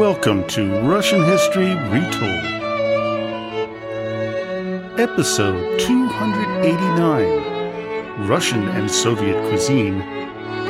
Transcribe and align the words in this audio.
Welcome 0.00 0.48
to 0.48 0.80
Russian 0.80 1.22
History 1.22 1.74
Retold, 1.90 2.44
Episode 4.98 5.78
289 5.78 8.26
Russian 8.26 8.66
and 8.68 8.90
Soviet 8.90 9.36
Cuisine, 9.50 10.00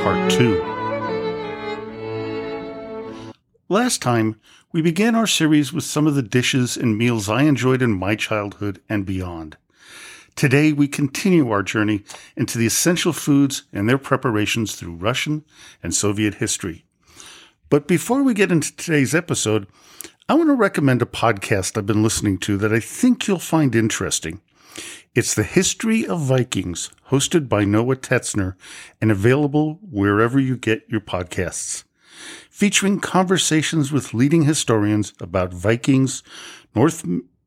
Part 0.02 0.32
2. 0.32 3.32
Last 3.68 4.02
time, 4.02 4.40
we 4.72 4.82
began 4.82 5.14
our 5.14 5.28
series 5.28 5.72
with 5.72 5.84
some 5.84 6.08
of 6.08 6.16
the 6.16 6.22
dishes 6.22 6.76
and 6.76 6.98
meals 6.98 7.28
I 7.28 7.44
enjoyed 7.44 7.82
in 7.82 7.96
my 7.96 8.16
childhood 8.16 8.82
and 8.88 9.06
beyond. 9.06 9.56
Today, 10.34 10.72
we 10.72 10.88
continue 10.88 11.52
our 11.52 11.62
journey 11.62 12.02
into 12.34 12.58
the 12.58 12.66
essential 12.66 13.12
foods 13.12 13.62
and 13.72 13.88
their 13.88 13.96
preparations 13.96 14.74
through 14.74 14.96
Russian 14.96 15.44
and 15.84 15.94
Soviet 15.94 16.34
history. 16.34 16.84
But 17.70 17.86
before 17.86 18.24
we 18.24 18.34
get 18.34 18.50
into 18.50 18.74
today's 18.74 19.14
episode, 19.14 19.68
I 20.28 20.34
want 20.34 20.48
to 20.48 20.54
recommend 20.54 21.02
a 21.02 21.06
podcast 21.06 21.78
I've 21.78 21.86
been 21.86 22.02
listening 22.02 22.38
to 22.38 22.56
that 22.56 22.72
I 22.72 22.80
think 22.80 23.28
you'll 23.28 23.38
find 23.38 23.76
interesting. 23.76 24.40
It's 25.14 25.34
The 25.34 25.44
History 25.44 26.04
of 26.04 26.20
Vikings, 26.20 26.90
hosted 27.10 27.48
by 27.48 27.64
Noah 27.64 27.94
Tetzner 27.94 28.56
and 29.00 29.12
available 29.12 29.78
wherever 29.88 30.40
you 30.40 30.56
get 30.56 30.82
your 30.88 31.00
podcasts. 31.00 31.84
Featuring 32.50 32.98
conversations 32.98 33.92
with 33.92 34.14
leading 34.14 34.42
historians 34.42 35.12
about 35.20 35.54
Vikings, 35.54 36.24
Norse 36.74 37.04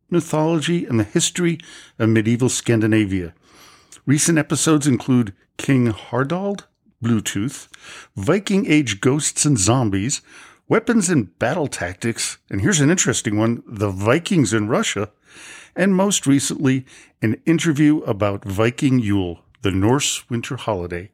mythology, 0.09 0.85
and 0.85 1.01
the 1.01 1.03
history 1.03 1.59
of 1.99 2.07
medieval 2.07 2.47
Scandinavia. 2.47 3.33
Recent 4.05 4.37
episodes 4.37 4.87
include 4.87 5.33
King 5.57 5.87
Harald, 5.87 6.65
Bluetooth, 7.03 7.67
Viking 8.15 8.65
Age 8.65 9.01
ghosts 9.01 9.45
and 9.45 9.57
zombies, 9.57 10.21
weapons 10.67 11.09
and 11.09 11.37
battle 11.37 11.67
tactics, 11.67 12.37
and 12.49 12.61
here's 12.61 12.79
an 12.79 12.89
interesting 12.89 13.37
one 13.37 13.61
the 13.67 13.89
Vikings 13.89 14.53
in 14.53 14.67
Russia, 14.67 15.11
and 15.75 15.95
most 15.95 16.25
recently, 16.25 16.85
an 17.21 17.41
interview 17.45 17.99
about 17.99 18.45
Viking 18.45 18.99
Yule, 18.99 19.41
the 19.61 19.71
Norse 19.71 20.29
winter 20.29 20.55
holiday. 20.55 21.11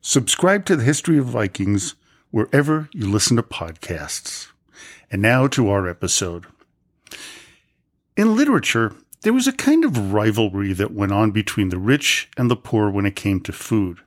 Subscribe 0.00 0.64
to 0.66 0.76
the 0.76 0.84
History 0.84 1.18
of 1.18 1.26
Vikings 1.26 1.94
wherever 2.30 2.88
you 2.92 3.10
listen 3.10 3.36
to 3.36 3.42
podcasts. 3.42 4.48
And 5.10 5.22
now 5.22 5.46
to 5.48 5.70
our 5.70 5.88
episode. 5.88 6.46
In 8.16 8.36
literature, 8.36 8.94
there 9.22 9.32
was 9.32 9.46
a 9.46 9.52
kind 9.52 9.84
of 9.84 10.12
rivalry 10.12 10.72
that 10.72 10.92
went 10.92 11.12
on 11.12 11.30
between 11.30 11.70
the 11.70 11.78
rich 11.78 12.28
and 12.36 12.50
the 12.50 12.56
poor 12.56 12.90
when 12.90 13.06
it 13.06 13.16
came 13.16 13.40
to 13.40 13.52
food. 13.52 14.00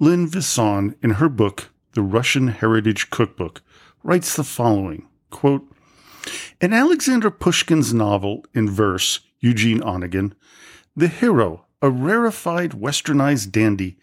Lynn 0.00 0.28
Visson, 0.28 0.96
in 1.02 1.10
her 1.10 1.28
book, 1.28 1.70
The 1.92 2.02
Russian 2.02 2.48
Heritage 2.48 3.10
Cookbook, 3.10 3.62
writes 4.02 4.34
the 4.34 4.42
following 4.42 5.06
quote, 5.30 5.70
In 6.60 6.72
Alexander 6.72 7.30
Pushkin's 7.30 7.94
novel 7.94 8.44
in 8.52 8.68
verse, 8.68 9.20
Eugene 9.38 9.80
Onegin, 9.82 10.32
the 10.96 11.06
hero, 11.06 11.66
a 11.80 11.90
rarefied 11.90 12.72
westernized 12.72 13.52
dandy, 13.52 13.96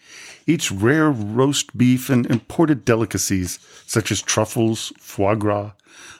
eats 0.48 0.72
rare 0.72 1.12
roast 1.12 1.76
beef 1.78 2.10
and 2.10 2.26
imported 2.28 2.86
delicacies 2.86 3.60
such 3.86 4.14
as 4.14 4.22
truffles, 4.22 4.94
foie 4.98 5.36
gras, 5.36 5.74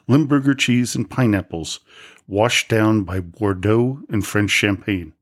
Limburger 0.06 0.54
cheese, 0.54 0.96
and 0.96 1.10
pineapples, 1.10 1.80
washed 2.28 2.68
down 2.68 3.04
by 3.04 3.22
Bordeaux 3.22 4.02
and 4.10 4.28
French 4.28 4.52
champagne. 4.52 5.14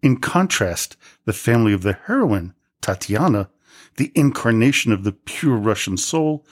In 0.00 0.16
contrast, 0.16 0.96
the 1.26 1.34
family 1.34 1.74
of 1.74 1.82
the 1.82 1.98
heroine, 2.06 2.54
Tatiana, 2.80 3.50
the 3.96 4.12
incarnation 4.14 4.92
of 4.92 5.04
the 5.04 5.12
pure 5.12 5.56
Russian 5.56 5.96
soul, 5.96 6.44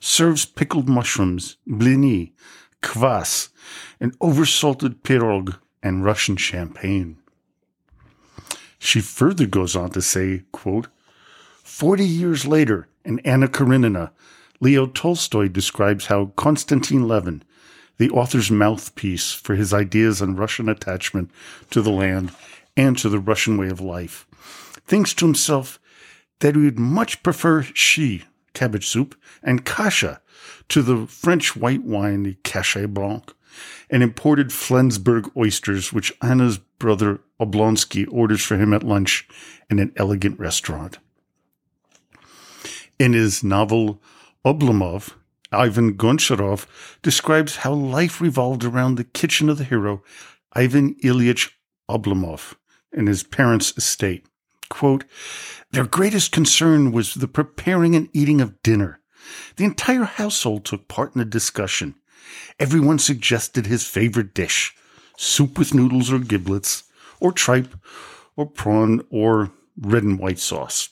serves 0.00 0.44
pickled 0.44 0.88
mushrooms, 0.88 1.56
blini, 1.66 2.32
kvass, 2.82 3.48
an 4.00 4.12
oversalted 4.20 5.02
pirog, 5.02 5.58
and 5.82 6.04
Russian 6.04 6.36
champagne. 6.36 7.18
She 8.78 9.00
further 9.00 9.46
goes 9.46 9.74
on 9.76 9.90
to 9.90 10.02
say, 10.02 10.42
quote, 10.52 10.88
Forty 11.62 12.04
years 12.04 12.46
later, 12.46 12.88
in 13.04 13.20
Anna 13.20 13.48
Karenina, 13.48 14.10
Leo 14.60 14.86
Tolstoy 14.86 15.48
describes 15.48 16.06
how 16.06 16.32
Konstantin 16.36 17.06
Levin, 17.06 17.42
the 17.98 18.10
author's 18.10 18.50
mouthpiece 18.50 19.32
for 19.32 19.54
his 19.54 19.72
ideas 19.72 20.20
on 20.20 20.36
Russian 20.36 20.68
attachment 20.68 21.30
to 21.70 21.80
the 21.82 21.90
land 21.90 22.32
and 22.76 22.96
to 22.98 23.08
the 23.08 23.18
Russian 23.18 23.56
way 23.56 23.68
of 23.68 23.80
life, 23.80 24.26
thinks 24.86 25.14
to 25.14 25.26
himself 25.26 25.78
that 26.40 26.54
he 26.54 26.62
would 26.62 26.78
much 26.78 27.22
prefer 27.22 27.62
shi, 27.62 28.24
cabbage 28.54 28.86
soup, 28.86 29.14
and 29.42 29.64
kasha 29.64 30.20
to 30.68 30.82
the 30.82 31.06
French 31.06 31.56
white 31.56 31.84
wine, 31.84 32.22
the 32.22 32.36
cachet 32.44 32.86
blanc, 32.86 33.32
and 33.90 34.02
imported 34.02 34.52
Flensburg 34.52 35.30
oysters, 35.36 35.92
which 35.92 36.12
Anna's 36.22 36.58
brother 36.58 37.20
Oblonsky 37.40 38.06
orders 38.10 38.44
for 38.44 38.56
him 38.56 38.72
at 38.72 38.82
lunch 38.82 39.26
in 39.70 39.78
an 39.78 39.92
elegant 39.96 40.38
restaurant. 40.38 40.98
In 42.98 43.12
his 43.12 43.44
novel 43.44 44.02
Oblomov, 44.44 45.12
Ivan 45.50 45.94
Goncharov 45.94 46.66
describes 47.02 47.56
how 47.56 47.72
life 47.72 48.20
revolved 48.20 48.64
around 48.64 48.96
the 48.96 49.04
kitchen 49.04 49.48
of 49.48 49.58
the 49.58 49.64
hero, 49.64 50.02
Ivan 50.52 50.94
Ilyich 50.96 51.50
Oblomov, 51.88 52.54
and 52.92 53.08
his 53.08 53.22
parents' 53.22 53.72
estate. 53.76 54.26
Quote, 54.68 55.04
Their 55.70 55.86
greatest 55.86 56.32
concern 56.32 56.92
was 56.92 57.14
the 57.14 57.28
preparing 57.28 57.94
and 57.94 58.08
eating 58.12 58.40
of 58.40 58.62
dinner. 58.62 59.00
The 59.56 59.64
entire 59.64 60.04
household 60.04 60.64
took 60.64 60.88
part 60.88 61.14
in 61.14 61.18
the 61.18 61.24
discussion. 61.24 61.94
Everyone 62.58 62.98
suggested 62.98 63.66
his 63.66 63.86
favorite 63.86 64.34
dish 64.34 64.74
soup 65.18 65.58
with 65.58 65.74
noodles 65.74 66.12
or 66.12 66.20
giblets, 66.20 66.84
or 67.20 67.32
tripe, 67.32 67.74
or 68.36 68.46
prawn, 68.46 69.02
or 69.10 69.50
red 69.76 70.04
and 70.04 70.18
white 70.18 70.38
sauce. 70.38 70.90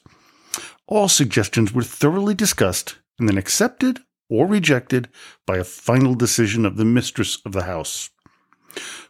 All 0.89 1.09
suggestions 1.09 1.73
were 1.73 1.83
thoroughly 1.83 2.35
discussed 2.35 2.97
and 3.19 3.29
then 3.29 3.39
accepted 3.39 4.01
or 4.29 4.47
rejected 4.47 5.09
by 5.47 5.57
a 5.59 5.65
final 5.65 6.15
decision 6.15 6.67
of 6.67 6.77
the 6.77 6.85
mistress 6.85 7.39
of 7.47 7.53
the 7.53 7.63
house. 7.63 8.11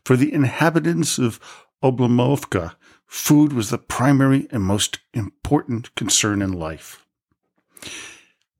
For 0.05 0.17
the 0.17 0.33
inhabitants 0.33 1.19
of 1.19 1.41
Oblomovka, 1.83 2.75
food 3.07 3.53
was 3.53 3.71
the 3.71 3.79
primary 3.79 4.47
and 4.51 4.63
most 4.63 4.99
important 5.15 5.95
concern 5.95 6.43
in 6.43 6.53
life. 6.53 7.05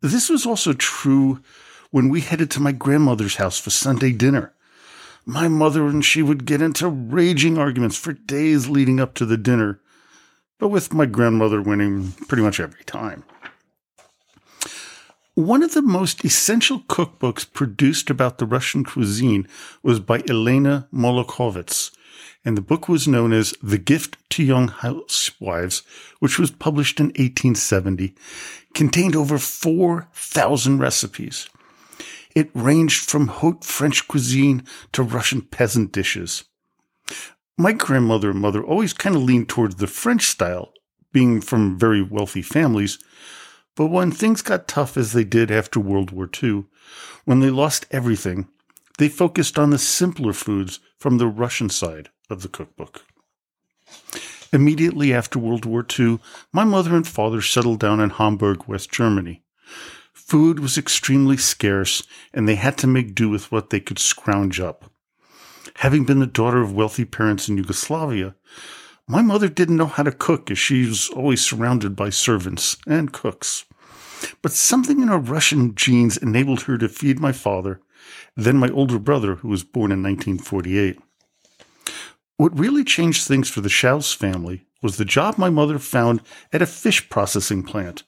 This 0.01 0.29
was 0.29 0.47
also 0.47 0.73
true 0.73 1.41
when 1.91 2.09
we 2.09 2.21
headed 2.21 2.51
to 2.53 2.61
my 2.61 2.73
grandmother's 2.73 3.37
house 3.37 3.59
for 3.59 3.71
Sunday 3.71 4.13
dinner. 4.13 4.53
My 5.25 5.49
mother 5.49 5.87
and 5.87 6.05
she 6.05 6.23
would 6.23 6.45
get 6.45 6.63
into 6.63 6.89
raging 6.89 7.59
arguments 7.59 7.97
for 7.97 8.13
days 8.13 8.69
leading 8.69 9.01
up 9.01 9.15
to 9.15 9.27
the 9.27 9.37
dinner, 9.37 9.81
but 10.59 10.69
with 10.69 10.95
my 10.95 11.07
grandmother 11.07 11.61
winning 11.61 12.13
pretty 12.29 12.43
much 12.43 12.61
every 12.61 12.85
time. 12.85 13.25
One 15.35 15.63
of 15.63 15.75
the 15.75 15.83
most 15.83 16.25
essential 16.25 16.81
cookbooks 16.81 17.53
produced 17.53 18.09
about 18.09 18.39
the 18.39 18.47
Russian 18.47 18.85
cuisine 18.85 19.47
was 19.83 20.01
by 20.01 20.23
Elena 20.29 20.89
Molokhovets, 20.91 21.91
and 22.45 22.57
the 22.57 22.63
book 22.63 22.89
was 22.89 23.07
known 23.07 23.35
as 23.35 23.53
The 23.63 23.77
Gift 23.77 24.26
to 24.37 24.45
Young 24.45 24.69
Housewives, 24.69 25.83
which 26.19 26.39
was 26.39 26.51
published 26.51 27.01
in 27.01 27.07
1870, 27.07 28.15
contained 28.75 29.17
over 29.17 29.39
4,000 29.39 30.79
recipes. 30.79 31.49
It 32.35 32.51
ranged 32.53 33.09
from 33.09 33.29
haute 33.29 33.65
French 33.65 34.07
cuisine 34.07 34.65
to 34.93 35.03
Russian 35.03 35.41
peasant 35.41 35.91
dishes. 35.91 36.45
My 37.57 37.73
grandmother 37.73 38.29
and 38.29 38.41
mother 38.41 38.63
always 38.63 38.93
kind 38.93 39.17
of 39.17 39.23
leaned 39.23 39.49
towards 39.49 39.77
the 39.77 39.87
French 39.87 40.27
style, 40.27 40.75
being 41.13 41.41
from 41.41 41.79
very 41.79 42.03
wealthy 42.03 42.43
families, 42.43 42.99
but 43.75 43.87
when 43.87 44.11
things 44.11 44.43
got 44.43 44.69
tough 44.69 44.99
as 44.99 45.15
they 45.15 45.25
did 45.25 45.51
after 45.51 45.81
World 45.81 46.11
War 46.11 46.29
II, 46.43 46.67
when 47.25 47.41
they 47.41 47.49
lost 47.49 47.87
everything, 47.91 48.49
they 48.99 49.09
focused 49.09 49.59
on 49.59 49.71
the 49.71 49.79
simpler 49.79 50.35
foods 50.35 50.79
from 50.99 51.17
the 51.17 51.27
Russian 51.27 51.71
side 51.71 52.11
of 52.29 52.43
the 52.43 52.49
cookbook. 52.49 53.07
Immediately 54.53 55.13
after 55.13 55.39
World 55.39 55.65
War 55.65 55.85
II, 55.99 56.19
my 56.53 56.65
mother 56.65 56.95
and 56.95 57.07
father 57.07 57.43
settled 57.43 57.81
down 57.81 58.01
in 58.01 58.11
Hamburg, 58.11 58.65
West 58.67 58.91
Germany. 58.91 59.43
Food 60.13 60.61
was 60.61 60.79
extremely 60.79 61.37
scarce, 61.37 62.03
and 62.33 62.49
they 62.49 62.55
had 62.55 62.79
to 62.79 62.87
make 62.87 63.15
do 63.15 63.29
with 63.29 63.51
what 63.53 63.71
they 63.71 63.81
could 63.81 63.99
scrounge 63.99 64.61
up. 64.61 64.91
Having 65.77 66.05
been 66.05 66.21
the 66.21 66.27
daughter 66.27 66.61
of 66.61 66.73
wealthy 66.73 67.05
parents 67.05 67.49
in 67.49 67.57
Yugoslavia, 67.57 68.35
my 69.09 69.23
mother 69.23 69.49
didn't 69.49 69.77
know 69.77 69.87
how 69.87 70.03
to 70.03 70.11
cook 70.11 70.51
as 70.51 70.59
she 70.59 70.87
was 70.87 71.11
always 71.11 71.41
surrounded 71.41 71.95
by 71.95 72.11
servants 72.11 72.77
and 72.87 73.13
cooks. 73.13 73.65
But 74.43 74.53
something 74.53 75.01
in 75.01 75.09
her 75.09 75.19
Russian 75.19 75.75
genes 75.75 76.17
enabled 76.17 76.63
her 76.63 76.79
to 76.79 76.89
feed 76.89 77.21
my 77.21 77.33
father, 77.33 77.81
then 78.37 78.57
my 78.57 78.69
older 78.71 78.99
brother, 78.99 79.37
who 79.37 79.49
was 79.49 79.63
born 79.65 79.93
in 79.93 80.03
1948. 80.03 80.99
What 82.39 82.59
really 82.59 82.85
changed 82.85 83.27
things 83.27 83.49
for 83.49 83.63
the 83.63 83.71
Schaus 83.71 84.15
family 84.15 84.67
was 84.83 84.97
the 84.97 85.07
job 85.07 85.39
my 85.39 85.49
mother 85.49 85.79
found 85.79 86.21
at 86.53 86.61
a 86.61 86.67
fish 86.67 87.09
processing 87.09 87.63
plant. 87.63 88.03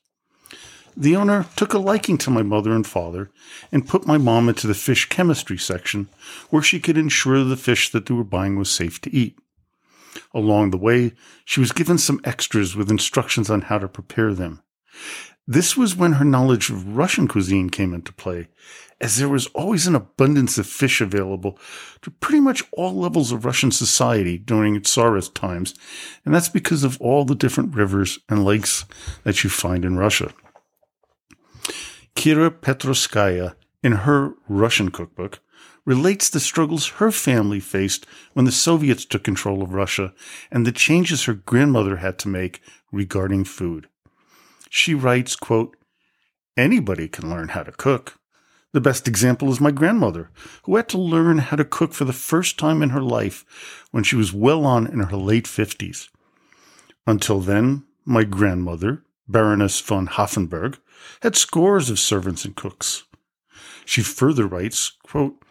The 0.95 1.17
owner 1.17 1.47
took 1.57 1.73
a 1.73 1.79
liking 1.79 2.19
to 2.19 2.31
my 2.31 2.43
mother 2.43 2.73
and 2.73 2.87
father 2.87 3.31
and 3.73 3.89
put 3.89 4.07
my 4.07 4.19
mom 4.19 4.49
into 4.49 4.67
the 4.67 4.75
fish 4.75 5.09
chemistry 5.09 5.57
section 5.57 6.09
where 6.51 6.63
she 6.63 6.79
could 6.79 6.99
ensure 6.99 7.43
the 7.43 7.57
fish 7.57 7.91
that 7.91 8.07
they 8.07 8.15
were 8.15 8.25
buying 8.25 8.57
was 8.57 8.71
safe 8.71 9.01
to 9.03 9.15
eat. 9.15 9.39
Along 10.35 10.73
the 10.73 10.77
way, 10.77 11.13
she 11.45 11.61
was 11.61 11.73
given 11.73 11.97
some 11.97 12.21
extras 12.25 12.77
with 12.77 12.91
instructions 12.91 13.49
on 13.49 13.63
how 13.63 13.79
to 13.79 13.89
prepare 13.89 14.35
them. 14.35 14.63
This 15.51 15.79
was 15.79 15.97
when 15.97 16.13
her 16.13 16.27
knowledge 16.27 16.69
of 16.69 16.95
Russian 16.95 17.27
cuisine 17.27 17.71
came 17.71 17.95
into 17.95 18.13
play, 18.13 18.49
as 19.01 19.17
there 19.17 19.31
was 19.31 19.47
always 19.55 19.87
an 19.87 19.95
abundance 19.95 20.59
of 20.59 20.67
fish 20.67 21.01
available 21.01 21.59
to 22.03 22.11
pretty 22.11 22.41
much 22.41 22.63
all 22.71 22.95
levels 22.95 23.33
of 23.33 23.47
Russian 23.47 23.71
society 23.71 24.37
during 24.37 24.79
Tsarist 24.83 25.35
times, 25.35 25.75
and 26.27 26.35
that's 26.35 26.51
because 26.51 26.85
of 26.85 27.01
all 27.01 27.25
the 27.25 27.35
different 27.35 27.75
rivers 27.75 28.19
and 28.29 28.45
lakes 28.45 28.85
that 29.25 29.43
you 29.43 29.49
find 29.49 29.87
in 29.87 29.97
Russia. 29.97 30.35
Kira 32.15 32.51
Petrovskaya, 32.51 33.55
in 33.83 33.93
her 33.93 34.35
Russian 34.51 34.91
cookbook, 34.91 35.41
relates 35.87 36.29
the 36.29 36.41
struggles 36.41 36.89
her 36.99 37.11
family 37.11 37.61
faced 37.61 38.05
when 38.35 38.45
the 38.45 38.53
Soviets 38.53 39.07
took 39.07 39.25
control 39.25 39.63
of 39.63 39.73
Russia 39.73 40.13
and 40.51 40.67
the 40.67 40.73
changes 40.73 41.25
her 41.25 41.33
grandmother 41.33 41.97
had 41.97 42.19
to 42.19 42.29
make 42.29 42.61
regarding 42.93 43.45
food. 43.45 43.89
She 44.71 44.95
writes, 44.95 45.37
quote, 45.37 45.77
Anybody 46.57 47.09
can 47.09 47.31
learn 47.31 47.49
how 47.49 47.63
to 47.63 47.73
cook. 47.73 48.19
The 48.73 48.81
best 48.81 49.09
example 49.09 49.51
is 49.51 49.61
my 49.61 49.71
grandmother, 49.71 50.31
who 50.65 50.77
had 50.77 50.89
to 50.91 50.99
learn 50.99 51.39
how 51.39 51.57
to 51.57 51.65
cook 51.65 51.95
for 51.95 52.05
the 52.05 52.13
first 52.13 52.59
time 52.59 52.83
in 52.83 52.91
her 52.91 53.03
life 53.03 53.87
when 53.91 54.05
she 54.05 54.17
was 54.17 54.33
well 54.33 54.67
on 54.67 54.87
in 54.87 54.99
her 55.01 55.17
late 55.17 55.47
50s. 55.47 56.09
Until 57.07 57.41
then, 57.41 57.85
my 58.05 58.25
grandmother, 58.25 59.05
Baroness 59.27 59.81
von 59.81 60.07
Hoffenberg, 60.07 60.79
had 61.23 61.37
scores 61.37 61.89
of 61.89 61.99
servants 61.99 62.45
and 62.45 62.55
cooks. 62.55 63.05
She 63.85 64.03
further 64.03 64.47
writes, 64.47 64.93
quote, 65.03 65.43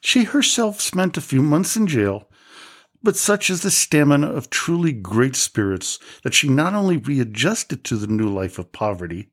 She 0.00 0.24
herself 0.24 0.80
spent 0.80 1.18
a 1.18 1.22
few 1.22 1.42
months 1.42 1.76
in 1.76 1.86
jail, 1.86 2.28
but 3.02 3.16
such 3.16 3.50
is 3.50 3.62
the 3.62 3.70
stamina 3.70 4.28
of 4.30 4.50
truly 4.50 4.92
great 4.92 5.36
spirits 5.36 5.98
that 6.22 6.34
she 6.34 6.48
not 6.48 6.74
only 6.74 6.96
readjusted 6.96 7.84
to 7.84 7.96
the 7.96 8.06
new 8.06 8.28
life 8.28 8.58
of 8.58 8.72
poverty, 8.72 9.28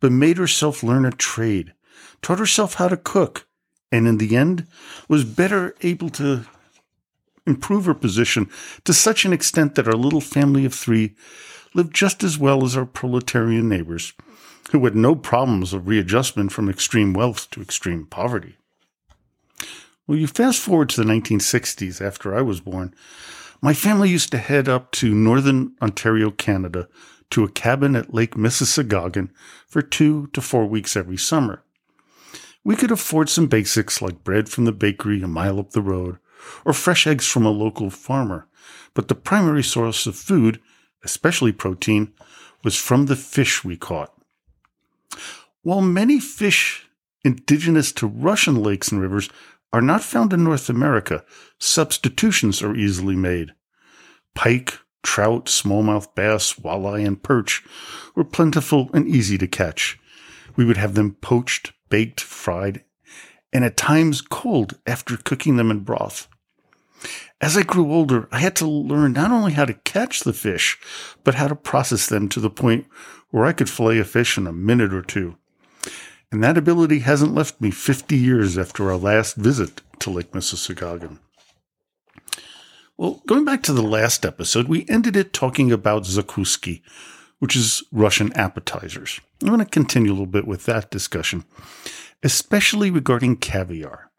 but 0.00 0.12
made 0.12 0.38
herself 0.38 0.82
learn 0.82 1.04
a 1.04 1.10
trade, 1.10 1.72
taught 2.22 2.38
herself 2.38 2.74
how 2.74 2.88
to 2.88 2.96
cook, 2.96 3.46
and 3.90 4.06
in 4.06 4.18
the 4.18 4.36
end 4.36 4.66
was 5.08 5.24
better 5.24 5.74
able 5.82 6.10
to 6.10 6.44
improve 7.46 7.86
her 7.86 7.94
position 7.94 8.48
to 8.84 8.92
such 8.92 9.24
an 9.24 9.32
extent 9.32 9.74
that 9.74 9.88
our 9.88 9.94
little 9.94 10.20
family 10.20 10.64
of 10.64 10.74
three 10.74 11.14
lived 11.74 11.94
just 11.94 12.22
as 12.22 12.38
well 12.38 12.64
as 12.64 12.76
our 12.76 12.86
proletarian 12.86 13.68
neighbors 13.68 14.12
who 14.70 14.84
had 14.84 14.94
no 14.94 15.14
problems 15.14 15.72
of 15.72 15.88
readjustment 15.88 16.52
from 16.52 16.68
extreme 16.68 17.14
wealth 17.14 17.50
to 17.50 17.62
extreme 17.62 18.04
poverty. 18.06 18.56
Well, 20.08 20.16
you 20.16 20.26
fast 20.26 20.58
forward 20.62 20.88
to 20.88 21.04
the 21.04 21.12
1960s 21.12 22.00
after 22.00 22.34
I 22.34 22.40
was 22.40 22.62
born, 22.62 22.94
my 23.60 23.74
family 23.74 24.08
used 24.08 24.30
to 24.30 24.38
head 24.38 24.66
up 24.66 24.90
to 24.92 25.14
northern 25.14 25.74
Ontario, 25.82 26.30
Canada, 26.30 26.88
to 27.28 27.44
a 27.44 27.50
cabin 27.50 27.94
at 27.94 28.14
Lake 28.14 28.34
Mississauga 28.34 29.28
for 29.66 29.82
two 29.82 30.28
to 30.28 30.40
four 30.40 30.64
weeks 30.64 30.96
every 30.96 31.18
summer. 31.18 31.62
We 32.64 32.74
could 32.74 32.90
afford 32.90 33.28
some 33.28 33.48
basics 33.48 34.00
like 34.00 34.24
bread 34.24 34.48
from 34.48 34.64
the 34.64 34.72
bakery 34.72 35.20
a 35.20 35.28
mile 35.28 35.60
up 35.60 35.72
the 35.72 35.82
road 35.82 36.16
or 36.64 36.72
fresh 36.72 37.06
eggs 37.06 37.28
from 37.28 37.44
a 37.44 37.50
local 37.50 37.90
farmer, 37.90 38.46
but 38.94 39.08
the 39.08 39.14
primary 39.14 39.62
source 39.62 40.06
of 40.06 40.16
food, 40.16 40.58
especially 41.04 41.52
protein, 41.52 42.14
was 42.64 42.76
from 42.76 43.06
the 43.06 43.16
fish 43.16 43.62
we 43.62 43.76
caught. 43.76 44.14
While 45.60 45.82
many 45.82 46.18
fish 46.18 46.88
indigenous 47.24 47.92
to 47.92 48.06
Russian 48.06 48.62
lakes 48.62 48.90
and 48.90 49.00
rivers 49.00 49.28
are 49.72 49.82
not 49.82 50.02
found 50.02 50.32
in 50.32 50.44
North 50.44 50.68
America, 50.68 51.24
substitutions 51.58 52.62
are 52.62 52.74
easily 52.74 53.16
made. 53.16 53.52
Pike, 54.34 54.78
trout, 55.02 55.46
smallmouth 55.46 56.14
bass, 56.14 56.54
walleye, 56.54 57.06
and 57.06 57.22
perch 57.22 57.64
were 58.14 58.24
plentiful 58.24 58.90
and 58.94 59.06
easy 59.06 59.38
to 59.38 59.46
catch. 59.46 59.98
We 60.56 60.64
would 60.64 60.76
have 60.76 60.94
them 60.94 61.14
poached, 61.14 61.72
baked, 61.88 62.20
fried, 62.20 62.84
and 63.52 63.64
at 63.64 63.76
times 63.76 64.20
cold 64.20 64.78
after 64.86 65.16
cooking 65.16 65.56
them 65.56 65.70
in 65.70 65.80
broth. 65.80 66.28
As 67.40 67.56
I 67.56 67.62
grew 67.62 67.92
older, 67.92 68.28
I 68.32 68.40
had 68.40 68.56
to 68.56 68.66
learn 68.66 69.12
not 69.12 69.30
only 69.30 69.52
how 69.52 69.64
to 69.64 69.74
catch 69.74 70.20
the 70.20 70.32
fish, 70.32 70.76
but 71.22 71.36
how 71.36 71.46
to 71.46 71.54
process 71.54 72.08
them 72.08 72.28
to 72.30 72.40
the 72.40 72.50
point 72.50 72.86
where 73.30 73.44
I 73.44 73.52
could 73.52 73.70
fillet 73.70 73.98
a 73.98 74.04
fish 74.04 74.36
in 74.36 74.46
a 74.46 74.52
minute 74.52 74.92
or 74.92 75.02
two. 75.02 75.36
And 76.30 76.44
that 76.44 76.58
ability 76.58 77.00
hasn't 77.00 77.34
left 77.34 77.60
me 77.60 77.70
50 77.70 78.16
years 78.16 78.58
after 78.58 78.90
our 78.90 78.98
last 78.98 79.36
visit 79.36 79.80
to 80.00 80.10
Lake 80.10 80.32
Mississauga. 80.32 81.18
Well, 82.98 83.22
going 83.26 83.44
back 83.44 83.62
to 83.62 83.72
the 83.72 83.82
last 83.82 84.26
episode, 84.26 84.68
we 84.68 84.84
ended 84.88 85.16
it 85.16 85.32
talking 85.32 85.72
about 85.72 86.02
zakuski, 86.02 86.82
which 87.38 87.56
is 87.56 87.82
Russian 87.92 88.32
appetizers. 88.34 89.20
I'm 89.40 89.48
going 89.48 89.60
to 89.60 89.66
continue 89.66 90.10
a 90.10 90.14
little 90.14 90.26
bit 90.26 90.46
with 90.46 90.66
that 90.66 90.90
discussion, 90.90 91.44
especially 92.22 92.90
regarding 92.90 93.36
caviar. 93.36 94.10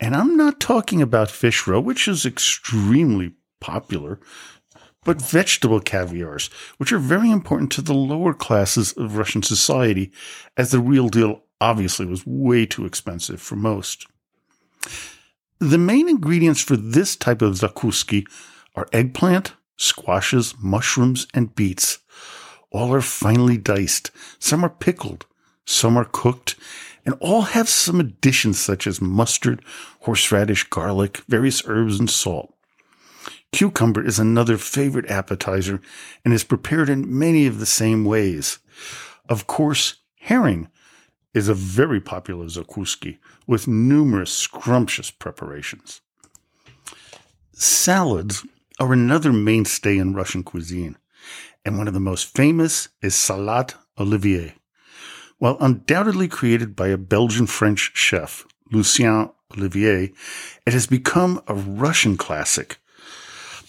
And 0.00 0.16
I'm 0.16 0.36
not 0.36 0.58
talking 0.58 1.00
about 1.00 1.30
fish 1.30 1.66
roe, 1.66 1.80
which 1.80 2.08
is 2.08 2.26
extremely 2.26 3.34
popular, 3.60 4.18
but 5.04 5.20
vegetable 5.20 5.80
caviars, 5.80 6.48
which 6.76 6.92
are 6.92 6.98
very 6.98 7.30
important 7.30 7.72
to 7.72 7.82
the 7.82 7.94
lower 7.94 8.34
classes 8.34 8.92
of 8.92 9.16
Russian 9.16 9.42
society, 9.42 10.12
as 10.56 10.70
the 10.70 10.80
real 10.80 11.08
deal 11.08 11.42
obviously 11.60 12.06
was 12.06 12.26
way 12.26 12.66
too 12.66 12.86
expensive 12.86 13.40
for 13.40 13.56
most. 13.56 14.06
The 15.58 15.78
main 15.78 16.08
ingredients 16.08 16.60
for 16.60 16.76
this 16.76 17.14
type 17.16 17.42
of 17.42 17.54
zakuski 17.54 18.26
are 18.74 18.88
eggplant, 18.92 19.54
squashes, 19.76 20.54
mushrooms, 20.60 21.26
and 21.34 21.54
beets. 21.54 21.98
All 22.70 22.92
are 22.94 23.02
finely 23.02 23.58
diced. 23.58 24.10
Some 24.38 24.64
are 24.64 24.70
pickled. 24.70 25.26
Some 25.64 25.96
are 25.96 26.08
cooked 26.10 26.56
and 27.04 27.14
all 27.20 27.42
have 27.42 27.68
some 27.68 28.00
additions 28.00 28.58
such 28.58 28.86
as 28.86 29.00
mustard, 29.00 29.64
horseradish, 30.00 30.64
garlic, 30.64 31.18
various 31.28 31.62
herbs, 31.66 31.98
and 31.98 32.08
salt. 32.08 32.51
Cucumber 33.52 34.04
is 34.04 34.18
another 34.18 34.56
favorite 34.56 35.10
appetizer 35.10 35.80
and 36.24 36.32
is 36.32 36.42
prepared 36.42 36.88
in 36.88 37.18
many 37.18 37.46
of 37.46 37.60
the 37.60 37.66
same 37.66 38.04
ways. 38.04 38.58
Of 39.28 39.46
course, 39.46 39.96
herring 40.20 40.68
is 41.34 41.48
a 41.48 41.54
very 41.54 42.00
popular 42.00 42.46
zakuski 42.46 43.18
with 43.46 43.68
numerous 43.68 44.32
scrumptious 44.32 45.10
preparations. 45.10 46.00
Salads 47.52 48.44
are 48.80 48.92
another 48.92 49.32
mainstay 49.32 49.98
in 49.98 50.14
Russian 50.14 50.42
cuisine, 50.42 50.96
and 51.64 51.78
one 51.78 51.86
of 51.88 51.94
the 51.94 52.00
most 52.00 52.34
famous 52.34 52.88
is 53.02 53.14
salade 53.14 53.74
olivier. 53.98 54.54
While 55.38 55.58
undoubtedly 55.60 56.28
created 56.28 56.74
by 56.74 56.88
a 56.88 56.96
Belgian 56.96 57.46
French 57.46 57.92
chef, 57.94 58.46
Lucien 58.70 59.30
Olivier, 59.56 60.12
it 60.66 60.72
has 60.72 60.86
become 60.86 61.42
a 61.46 61.54
Russian 61.54 62.16
classic. 62.16 62.78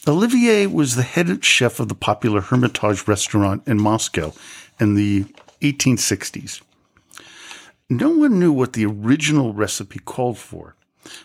Olivier 0.05 0.67
was 0.67 0.95
the 0.95 1.03
head 1.03 1.45
chef 1.45 1.79
of 1.79 1.87
the 1.87 1.95
popular 1.95 2.41
Hermitage 2.41 3.07
restaurant 3.07 3.65
in 3.65 3.81
Moscow 3.81 4.33
in 4.77 4.95
the 4.95 5.23
1860s. 5.61 6.61
No 7.89 8.09
one 8.09 8.37
knew 8.37 8.51
what 8.51 8.73
the 8.73 8.85
original 8.85 9.53
recipe 9.53 9.99
called 9.99 10.37
for, 10.37 10.75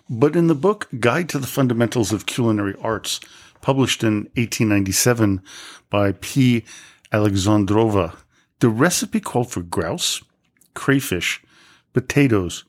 but 0.08 0.36
in 0.36 0.46
the 0.46 0.54
book 0.54 0.86
Guide 1.00 1.28
to 1.30 1.40
the 1.40 1.48
Fundamentals 1.48 2.12
of 2.12 2.26
Culinary 2.26 2.76
Arts, 2.80 3.18
published 3.60 4.04
in 4.04 4.30
1897 4.36 5.42
by 5.90 6.12
P. 6.12 6.64
Alexandrova, 7.12 8.16
the 8.60 8.68
recipe 8.68 9.18
called 9.18 9.50
for 9.50 9.62
grouse, 9.62 10.22
crayfish, 10.74 11.42
potatoes, 11.92 12.62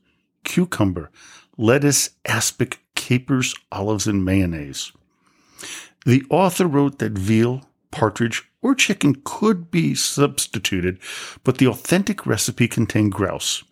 cucumber, 0.43 1.11
lettuce, 1.55 2.09
aspic, 2.25 2.79
capers, 2.95 3.53
olives, 3.71 4.07
and 4.07 4.25
mayonnaise. 4.25 4.91
The 6.05 6.23
author 6.29 6.65
wrote 6.65 6.99
that 6.99 7.13
veal, 7.13 7.63
partridge, 7.91 8.43
or 8.61 8.75
chicken 8.75 9.21
could 9.23 9.71
be 9.71 9.95
substituted, 9.95 10.99
but 11.43 11.57
the 11.57 11.67
authentic 11.67 12.25
recipe 12.25 12.67
contained 12.67 13.11
grouse. 13.11 13.63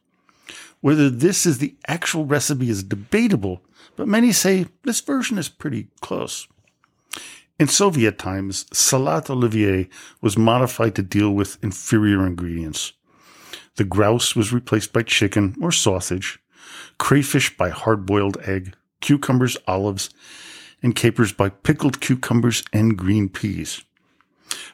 Whether 0.81 1.09
this 1.09 1.45
is 1.45 1.57
the 1.57 1.75
actual 1.87 2.25
recipe 2.25 2.69
is 2.69 2.83
debatable, 2.83 3.61
but 3.95 4.07
many 4.07 4.31
say 4.31 4.67
this 4.83 5.01
version 5.01 5.37
is 5.37 5.49
pretty 5.49 5.87
close. 6.01 6.47
In 7.59 7.67
Soviet 7.67 8.19
times, 8.19 8.65
Salat 8.71 9.29
Olivier 9.29 9.89
was 10.21 10.37
modified 10.37 10.93
to 10.95 11.01
deal 11.01 11.31
with 11.31 11.57
inferior 11.63 12.25
ingredients. 12.25 12.93
The 13.77 13.83
grouse 13.83 14.35
was 14.35 14.53
replaced 14.53 14.93
by 14.93 15.01
chicken 15.01 15.55
or 15.59 15.71
sausage, 15.71 16.39
crayfish 16.99 17.57
by 17.57 17.69
hard 17.69 18.05
boiled 18.05 18.37
egg, 18.45 18.75
cucumbers, 19.01 19.57
olives, 19.67 20.11
and 20.81 20.95
capers 20.95 21.31
by 21.33 21.49
pickled 21.49 21.99
cucumbers 21.99 22.63
and 22.71 22.97
green 22.97 23.29
peas. 23.29 23.83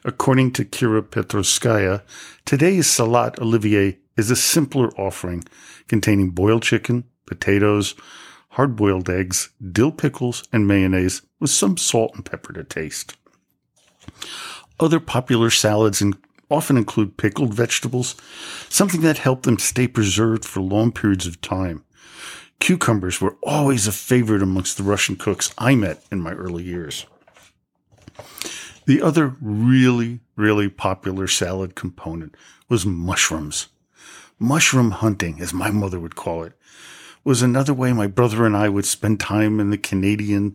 According 0.04 0.52
to 0.52 0.64
Kira 0.64 1.02
Petrovskaya, 1.02 2.02
today's 2.44 2.86
salat 2.86 3.38
olivier 3.40 3.98
is 4.16 4.30
a 4.30 4.36
simpler 4.36 4.88
offering 4.98 5.44
containing 5.88 6.30
boiled 6.30 6.62
chicken, 6.62 7.04
potatoes, 7.26 7.94
hard 8.50 8.76
boiled 8.76 9.10
eggs, 9.10 9.50
dill 9.72 9.90
pickles, 9.90 10.44
and 10.52 10.68
mayonnaise 10.68 11.22
with 11.40 11.50
some 11.50 11.76
salt 11.76 12.14
and 12.14 12.24
pepper 12.24 12.52
to 12.52 12.62
taste. 12.62 13.16
Other 14.78 15.00
popular 15.00 15.50
salads 15.50 16.02
in, 16.02 16.14
often 16.50 16.76
include 16.76 17.16
pickled 17.16 17.54
vegetables, 17.54 18.14
something 18.68 19.00
that 19.00 19.18
helped 19.18 19.44
them 19.44 19.58
stay 19.58 19.88
preserved 19.88 20.44
for 20.44 20.60
long 20.60 20.92
periods 20.92 21.26
of 21.26 21.40
time. 21.40 21.84
Cucumbers 22.60 23.20
were 23.20 23.36
always 23.42 23.86
a 23.86 23.92
favorite 23.92 24.42
amongst 24.42 24.76
the 24.76 24.82
Russian 24.82 25.16
cooks 25.16 25.52
I 25.58 25.74
met 25.74 26.02
in 26.10 26.20
my 26.20 26.32
early 26.32 26.62
years. 26.62 27.06
The 28.86 29.02
other 29.02 29.34
really, 29.40 30.20
really 30.36 30.68
popular 30.68 31.26
salad 31.26 31.74
component 31.74 32.34
was 32.68 32.84
mushrooms. 32.84 33.68
Mushroom 34.38 34.90
hunting, 34.90 35.40
as 35.40 35.54
my 35.54 35.70
mother 35.70 35.98
would 35.98 36.16
call 36.16 36.42
it, 36.42 36.52
was 37.22 37.40
another 37.40 37.72
way 37.72 37.92
my 37.92 38.06
brother 38.06 38.44
and 38.44 38.56
I 38.56 38.68
would 38.68 38.84
spend 38.84 39.20
time 39.20 39.58
in 39.58 39.70
the 39.70 39.78
Canadian 39.78 40.54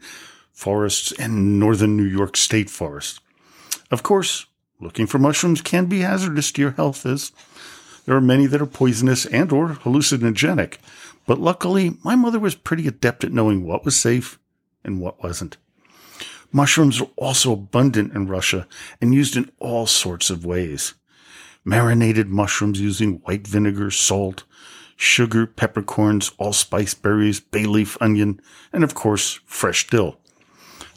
forests 0.51 1.12
and 1.13 1.60
northern 1.60 1.98
New 1.98 2.03
York 2.03 2.38
state 2.38 2.70
forest. 2.70 3.20
Of 3.89 4.03
course, 4.03 4.46
looking 4.79 5.08
for 5.08 5.18
mushrooms 5.18 5.62
can 5.62 5.88
be 5.88 6.01
hazardous 6.01 6.51
to 6.51 6.62
your 6.62 6.72
health 6.72 7.06
as 7.06 7.32
there 8.06 8.15
are 8.15 8.22
many 8.22 8.46
that 8.46 8.62
are 8.62 8.68
poisonous 8.68 9.25
and 9.25 9.51
or 9.51 9.70
hallucinogenic. 9.70 10.77
But 11.29 11.39
luckily, 11.39 11.95
my 12.03 12.15
mother 12.15 12.39
was 12.39 12.55
pretty 12.55 12.88
adept 12.88 13.24
at 13.24 13.31
knowing 13.31 13.63
what 13.63 13.86
was 13.86 13.95
safe 13.95 14.39
and 14.83 15.00
what 15.00 15.21
wasn't. 15.21 15.57
Mushrooms 16.51 17.00
are 17.00 17.09
also 17.17 17.53
abundant 17.53 18.13
in 18.15 18.25
Russia 18.25 18.67
and 19.00 19.13
used 19.13 19.38
in 19.38 19.51
all 19.59 19.86
sorts 19.86 20.31
of 20.31 20.43
ways. 20.43 20.95
Marinated 21.63 22.29
mushrooms 22.29 22.81
using 22.81 23.21
white 23.25 23.45
vinegar, 23.45 23.91
salt, 23.91 24.43
sugar, 24.95 25.45
peppercorns, 25.45 26.31
allspice 26.39 26.95
berries, 26.95 27.39
bay 27.39 27.65
leaf, 27.65 27.95
onion, 28.01 28.41
and 28.74 28.83
of 28.83 28.95
course, 28.95 29.39
fresh 29.45 29.86
dill. 29.86 30.17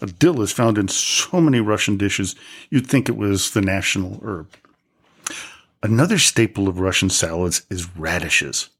A 0.00 0.06
dill 0.06 0.40
is 0.40 0.50
found 0.50 0.78
in 0.78 0.88
so 0.88 1.42
many 1.42 1.60
Russian 1.60 1.98
dishes, 1.98 2.34
you'd 2.70 2.86
think 2.86 3.10
it 3.10 3.18
was 3.18 3.50
the 3.50 3.60
national 3.60 4.18
herb. 4.24 4.48
Another 5.82 6.16
staple 6.16 6.68
of 6.68 6.80
Russian 6.80 7.10
salads 7.10 7.66
is 7.68 7.94
radishes. 7.98 8.70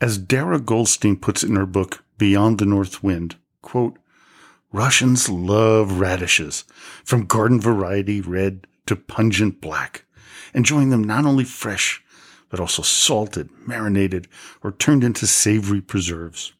As 0.00 0.18
Darra 0.18 0.60
Goldstein 0.60 1.16
puts 1.16 1.42
it 1.42 1.50
in 1.50 1.56
her 1.56 1.66
book, 1.66 2.04
Beyond 2.18 2.58
the 2.58 2.66
North 2.66 3.02
Wind, 3.02 3.36
quote, 3.62 3.98
Russians 4.72 5.28
love 5.28 6.00
radishes, 6.00 6.64
from 7.04 7.26
garden 7.26 7.60
variety 7.60 8.20
red 8.20 8.66
to 8.86 8.96
pungent 8.96 9.60
black, 9.60 10.04
enjoying 10.52 10.90
them 10.90 11.04
not 11.04 11.24
only 11.24 11.44
fresh, 11.44 12.02
but 12.50 12.60
also 12.60 12.82
salted, 12.82 13.50
marinated, 13.66 14.28
or 14.62 14.72
turned 14.72 15.04
into 15.04 15.26
savory 15.26 15.80
preserves. 15.80 16.52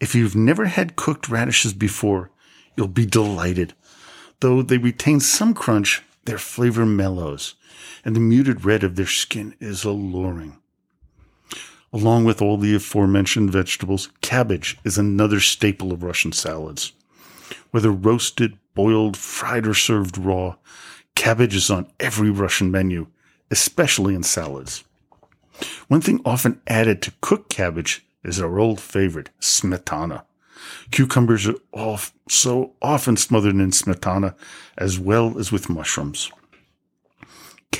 If 0.00 0.14
you've 0.14 0.36
never 0.36 0.66
had 0.66 0.96
cooked 0.96 1.28
radishes 1.28 1.72
before, 1.72 2.30
You'll 2.76 2.88
be 2.88 3.06
delighted. 3.06 3.74
Though 4.40 4.62
they 4.62 4.78
retain 4.78 5.20
some 5.20 5.54
crunch, 5.54 6.02
their 6.24 6.38
flavor 6.38 6.86
mellows, 6.86 7.54
and 8.04 8.16
the 8.16 8.20
muted 8.20 8.64
red 8.64 8.82
of 8.82 8.96
their 8.96 9.06
skin 9.06 9.54
is 9.60 9.84
alluring. 9.84 10.58
Along 11.94 12.24
with 12.24 12.42
all 12.42 12.56
the 12.56 12.74
aforementioned 12.74 13.52
vegetables, 13.52 14.08
cabbage 14.20 14.76
is 14.82 14.98
another 14.98 15.38
staple 15.38 15.92
of 15.92 16.02
Russian 16.02 16.32
salads. 16.32 16.92
Whether 17.70 17.92
roasted, 17.92 18.58
boiled, 18.74 19.16
fried, 19.16 19.64
or 19.64 19.74
served 19.74 20.18
raw, 20.18 20.56
cabbage 21.14 21.54
is 21.54 21.70
on 21.70 21.86
every 22.00 22.30
Russian 22.30 22.72
menu, 22.72 23.06
especially 23.48 24.16
in 24.16 24.24
salads. 24.24 24.82
One 25.86 26.00
thing 26.00 26.20
often 26.24 26.60
added 26.66 27.00
to 27.02 27.12
cooked 27.20 27.48
cabbage 27.48 28.04
is 28.24 28.40
our 28.40 28.58
old 28.58 28.80
favorite, 28.80 29.30
smetana. 29.40 30.24
Cucumbers 30.90 31.46
are 31.46 31.60
also 31.72 32.72
often 32.82 33.16
smothered 33.16 33.54
in 33.54 33.70
smetana, 33.70 34.34
as 34.76 34.98
well 34.98 35.38
as 35.38 35.52
with 35.52 35.70
mushrooms. 35.70 36.32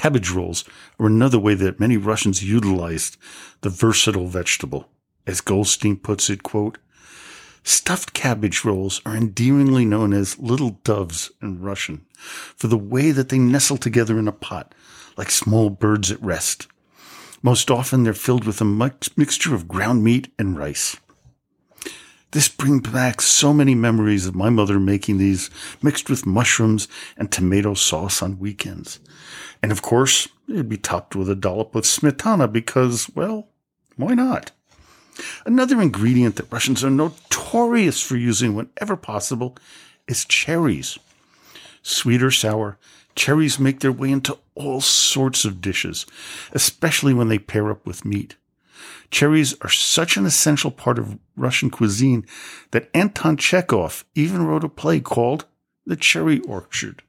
Cabbage 0.04 0.32
rolls 0.32 0.64
are 1.00 1.06
another 1.06 1.38
way 1.38 1.54
that 1.54 1.80
many 1.80 1.96
Russians 1.96 2.44
utilized 2.44 3.16
the 3.62 3.70
versatile 3.70 4.26
vegetable. 4.26 4.90
As 5.26 5.40
Goldstein 5.40 5.96
puts 5.96 6.28
it, 6.28 6.42
quote, 6.42 6.76
Stuffed 7.62 8.12
cabbage 8.12 8.66
rolls 8.66 9.00
are 9.06 9.16
endearingly 9.16 9.86
known 9.86 10.12
as 10.12 10.38
little 10.38 10.78
doves 10.84 11.30
in 11.40 11.62
Russian 11.62 12.04
for 12.54 12.66
the 12.66 12.76
way 12.76 13.12
that 13.12 13.30
they 13.30 13.38
nestle 13.38 13.78
together 13.78 14.18
in 14.18 14.28
a 14.28 14.32
pot 14.32 14.74
like 15.16 15.30
small 15.30 15.70
birds 15.70 16.10
at 16.12 16.22
rest. 16.22 16.66
Most 17.42 17.70
often 17.70 18.04
they're 18.04 18.12
filled 18.12 18.44
with 18.44 18.60
a 18.60 18.92
mixture 19.16 19.54
of 19.54 19.68
ground 19.68 20.04
meat 20.04 20.30
and 20.38 20.58
rice. 20.58 20.98
This 22.34 22.48
brings 22.48 22.90
back 22.90 23.20
so 23.20 23.54
many 23.54 23.76
memories 23.76 24.26
of 24.26 24.34
my 24.34 24.50
mother 24.50 24.80
making 24.80 25.18
these 25.18 25.50
mixed 25.80 26.10
with 26.10 26.26
mushrooms 26.26 26.88
and 27.16 27.30
tomato 27.30 27.74
sauce 27.74 28.22
on 28.22 28.40
weekends. 28.40 28.98
And 29.62 29.70
of 29.70 29.82
course, 29.82 30.26
it'd 30.48 30.68
be 30.68 30.76
topped 30.76 31.14
with 31.14 31.30
a 31.30 31.36
dollop 31.36 31.76
of 31.76 31.84
smetana 31.84 32.52
because, 32.52 33.08
well, 33.14 33.50
why 33.94 34.14
not? 34.14 34.50
Another 35.46 35.80
ingredient 35.80 36.34
that 36.34 36.50
Russians 36.50 36.82
are 36.82 36.90
notorious 36.90 38.02
for 38.02 38.16
using 38.16 38.56
whenever 38.56 38.96
possible 38.96 39.56
is 40.08 40.24
cherries. 40.24 40.98
Sweet 41.82 42.20
or 42.20 42.32
sour, 42.32 42.78
cherries 43.14 43.60
make 43.60 43.78
their 43.78 43.92
way 43.92 44.10
into 44.10 44.36
all 44.56 44.80
sorts 44.80 45.44
of 45.44 45.60
dishes, 45.60 46.04
especially 46.50 47.14
when 47.14 47.28
they 47.28 47.38
pair 47.38 47.70
up 47.70 47.86
with 47.86 48.04
meat. 48.04 48.34
Cherries 49.10 49.54
are 49.60 49.70
such 49.70 50.16
an 50.16 50.26
essential 50.26 50.70
part 50.70 50.98
of 50.98 51.18
Russian 51.36 51.70
cuisine 51.70 52.26
that 52.72 52.90
Anton 52.94 53.36
Chekhov 53.36 54.04
even 54.14 54.46
wrote 54.46 54.64
a 54.64 54.68
play 54.68 55.00
called 55.00 55.46
The 55.86 55.96
Cherry 55.96 56.40
Orchard. 56.40 57.02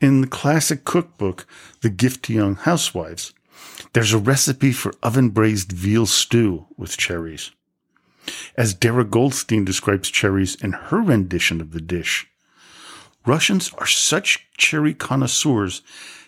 In 0.00 0.20
the 0.20 0.26
classic 0.26 0.84
cookbook, 0.84 1.46
The 1.80 1.90
Gift 1.90 2.24
to 2.24 2.32
Young 2.32 2.56
Housewives, 2.56 3.32
there's 3.92 4.12
a 4.12 4.18
recipe 4.18 4.72
for 4.72 4.92
oven 5.02 5.30
braised 5.30 5.72
veal 5.72 6.06
stew 6.06 6.66
with 6.76 6.96
cherries. 6.96 7.52
As 8.56 8.74
Darra 8.74 9.04
Goldstein 9.04 9.64
describes 9.64 10.10
cherries 10.10 10.54
in 10.56 10.72
her 10.72 11.00
rendition 11.00 11.60
of 11.60 11.72
the 11.72 11.80
dish, 11.80 12.26
Russians 13.26 13.72
are 13.78 13.86
such 13.86 14.46
cherry 14.56 14.94
connoisseurs 14.94 15.82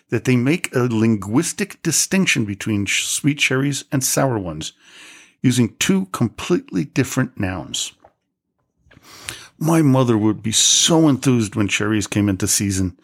that 0.09 0.23
they 0.23 0.35
make 0.35 0.73
a 0.73 0.83
linguistic 0.83 1.81
distinction 1.83 2.45
between 2.45 2.87
sweet 2.87 3.39
cherries 3.39 3.85
and 3.91 4.03
sour 4.03 4.39
ones, 4.39 4.73
using 5.41 5.75
two 5.77 6.05
completely 6.07 6.85
different 6.85 7.39
nouns. 7.39 7.93
My 9.59 9.81
mother 9.81 10.17
would 10.17 10.43
be 10.43 10.51
so 10.51 11.07
enthused 11.07 11.55
when 11.55 11.67
cherries 11.67 12.05
came 12.05 12.29
into 12.29 12.47
season. 12.47 12.97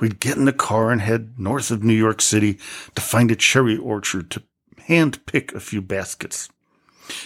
We'd 0.00 0.18
get 0.18 0.36
in 0.36 0.44
the 0.44 0.52
car 0.52 0.90
and 0.90 1.00
head 1.00 1.38
north 1.38 1.70
of 1.70 1.84
New 1.84 1.94
York 1.94 2.20
City 2.20 2.58
to 2.94 3.02
find 3.02 3.30
a 3.30 3.36
cherry 3.36 3.76
orchard 3.76 4.30
to 4.32 4.42
hand 4.86 5.24
pick 5.26 5.54
a 5.54 5.60
few 5.60 5.80
baskets. 5.80 6.48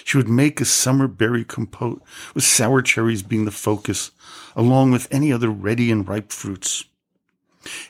She 0.05 0.17
would 0.19 0.29
make 0.29 0.61
a 0.61 0.67
summer 0.67 1.09
berry 1.09 1.45
compote 1.45 2.03
with 2.35 2.45
sour 2.45 2.83
cherries 2.83 3.23
being 3.23 3.47
the 3.47 3.51
focus, 3.51 4.11
along 4.55 4.93
with 4.93 5.09
any 5.11 5.33
other 5.33 5.49
ready 5.51 5.91
and 5.91 6.07
ripe 6.07 6.31
fruits. 6.31 6.85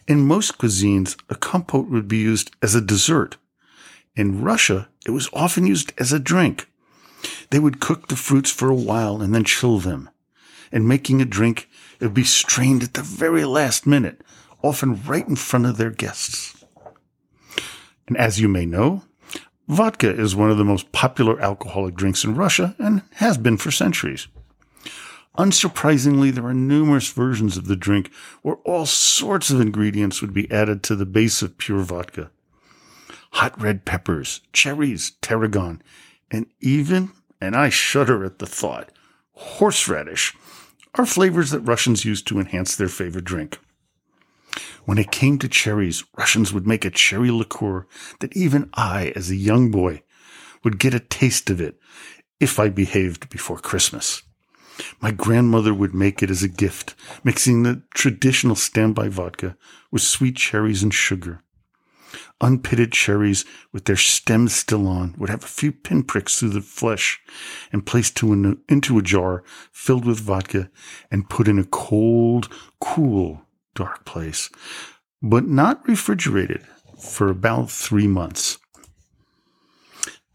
In 0.06 0.26
most 0.26 0.58
cuisines, 0.58 1.16
a 1.28 1.34
compote 1.34 1.88
would 1.88 2.08
be 2.08 2.18
used 2.18 2.50
as 2.62 2.74
a 2.74 2.80
dessert. 2.80 3.36
In 4.16 4.42
Russia, 4.42 4.88
it 5.06 5.10
was 5.10 5.28
often 5.32 5.66
used 5.66 5.92
as 5.98 6.12
a 6.12 6.18
drink. 6.18 6.68
They 7.50 7.58
would 7.58 7.80
cook 7.80 8.08
the 8.08 8.16
fruits 8.16 8.50
for 8.50 8.68
a 8.68 8.74
while 8.74 9.20
and 9.20 9.34
then 9.34 9.44
chill 9.44 9.78
them. 9.78 10.10
In 10.70 10.88
making 10.88 11.20
a 11.20 11.24
drink, 11.24 11.68
it 12.00 12.04
would 12.04 12.14
be 12.14 12.24
strained 12.24 12.82
at 12.82 12.94
the 12.94 13.02
very 13.02 13.44
last 13.44 13.86
minute, 13.86 14.20
often 14.62 15.02
right 15.04 15.26
in 15.26 15.36
front 15.36 15.66
of 15.66 15.76
their 15.76 15.90
guests. 15.90 16.64
And 18.06 18.16
as 18.16 18.40
you 18.40 18.48
may 18.48 18.66
know, 18.66 19.04
vodka 19.68 20.10
is 20.10 20.36
one 20.36 20.50
of 20.50 20.58
the 20.58 20.64
most 20.64 20.92
popular 20.92 21.40
alcoholic 21.40 21.94
drinks 21.94 22.24
in 22.24 22.34
Russia 22.34 22.74
and 22.78 23.02
has 23.14 23.38
been 23.38 23.56
for 23.56 23.70
centuries. 23.70 24.28
Unsurprisingly, 25.36 26.32
there 26.32 26.46
are 26.46 26.54
numerous 26.54 27.10
versions 27.10 27.56
of 27.56 27.66
the 27.66 27.76
drink 27.76 28.12
where 28.42 28.56
all 28.64 28.86
sorts 28.86 29.50
of 29.50 29.60
ingredients 29.60 30.20
would 30.20 30.32
be 30.32 30.50
added 30.50 30.82
to 30.82 30.94
the 30.94 31.06
base 31.06 31.42
of 31.42 31.58
pure 31.58 31.82
vodka. 31.82 32.30
Hot 33.32 33.60
red 33.60 33.84
peppers, 33.84 34.42
cherries, 34.52 35.12
tarragon, 35.20 35.82
and 36.30 36.46
even, 36.60 37.10
and 37.40 37.56
I 37.56 37.68
shudder 37.68 38.24
at 38.24 38.38
the 38.38 38.46
thought, 38.46 38.92
horseradish 39.32 40.36
are 40.94 41.06
flavors 41.06 41.50
that 41.50 41.60
Russians 41.60 42.04
used 42.04 42.28
to 42.28 42.38
enhance 42.38 42.76
their 42.76 42.88
favorite 42.88 43.24
drink. 43.24 43.58
When 44.84 44.98
it 44.98 45.10
came 45.10 45.38
to 45.38 45.48
cherries, 45.48 46.04
Russians 46.16 46.52
would 46.52 46.66
make 46.66 46.84
a 46.84 46.90
cherry 46.90 47.32
liqueur 47.32 47.88
that 48.20 48.36
even 48.36 48.70
I, 48.74 49.12
as 49.16 49.30
a 49.30 49.36
young 49.36 49.72
boy, 49.72 50.02
would 50.62 50.78
get 50.78 50.94
a 50.94 51.00
taste 51.00 51.50
of 51.50 51.60
it 51.60 51.80
if 52.38 52.60
I 52.60 52.68
behaved 52.68 53.28
before 53.30 53.58
Christmas. 53.58 54.22
My 55.00 55.10
grandmother 55.10 55.72
would 55.72 55.94
make 55.94 56.22
it 56.22 56.30
as 56.30 56.42
a 56.42 56.48
gift, 56.48 56.94
mixing 57.22 57.62
the 57.62 57.82
traditional 57.94 58.56
standby 58.56 59.08
vodka 59.08 59.56
with 59.90 60.02
sweet 60.02 60.36
cherries 60.36 60.82
and 60.82 60.92
sugar. 60.92 61.42
Unpitted 62.40 62.92
cherries 62.92 63.44
with 63.72 63.84
their 63.84 63.96
stems 63.96 64.54
still 64.54 64.86
on 64.86 65.14
would 65.18 65.30
have 65.30 65.44
a 65.44 65.48
few 65.48 65.72
pinpricks 65.72 66.38
through 66.38 66.50
the 66.50 66.60
flesh 66.60 67.20
and 67.72 67.86
placed 67.86 68.16
to 68.16 68.58
into 68.68 68.98
a 68.98 69.02
jar 69.02 69.44
filled 69.72 70.04
with 70.04 70.20
vodka 70.20 70.70
and 71.10 71.30
put 71.30 71.48
in 71.48 71.58
a 71.58 71.64
cold, 71.64 72.48
cool, 72.80 73.42
dark 73.74 74.04
place, 74.04 74.50
but 75.22 75.46
not 75.46 75.86
refrigerated 75.88 76.64
for 76.98 77.28
about 77.28 77.70
three 77.70 78.06
months. 78.06 78.58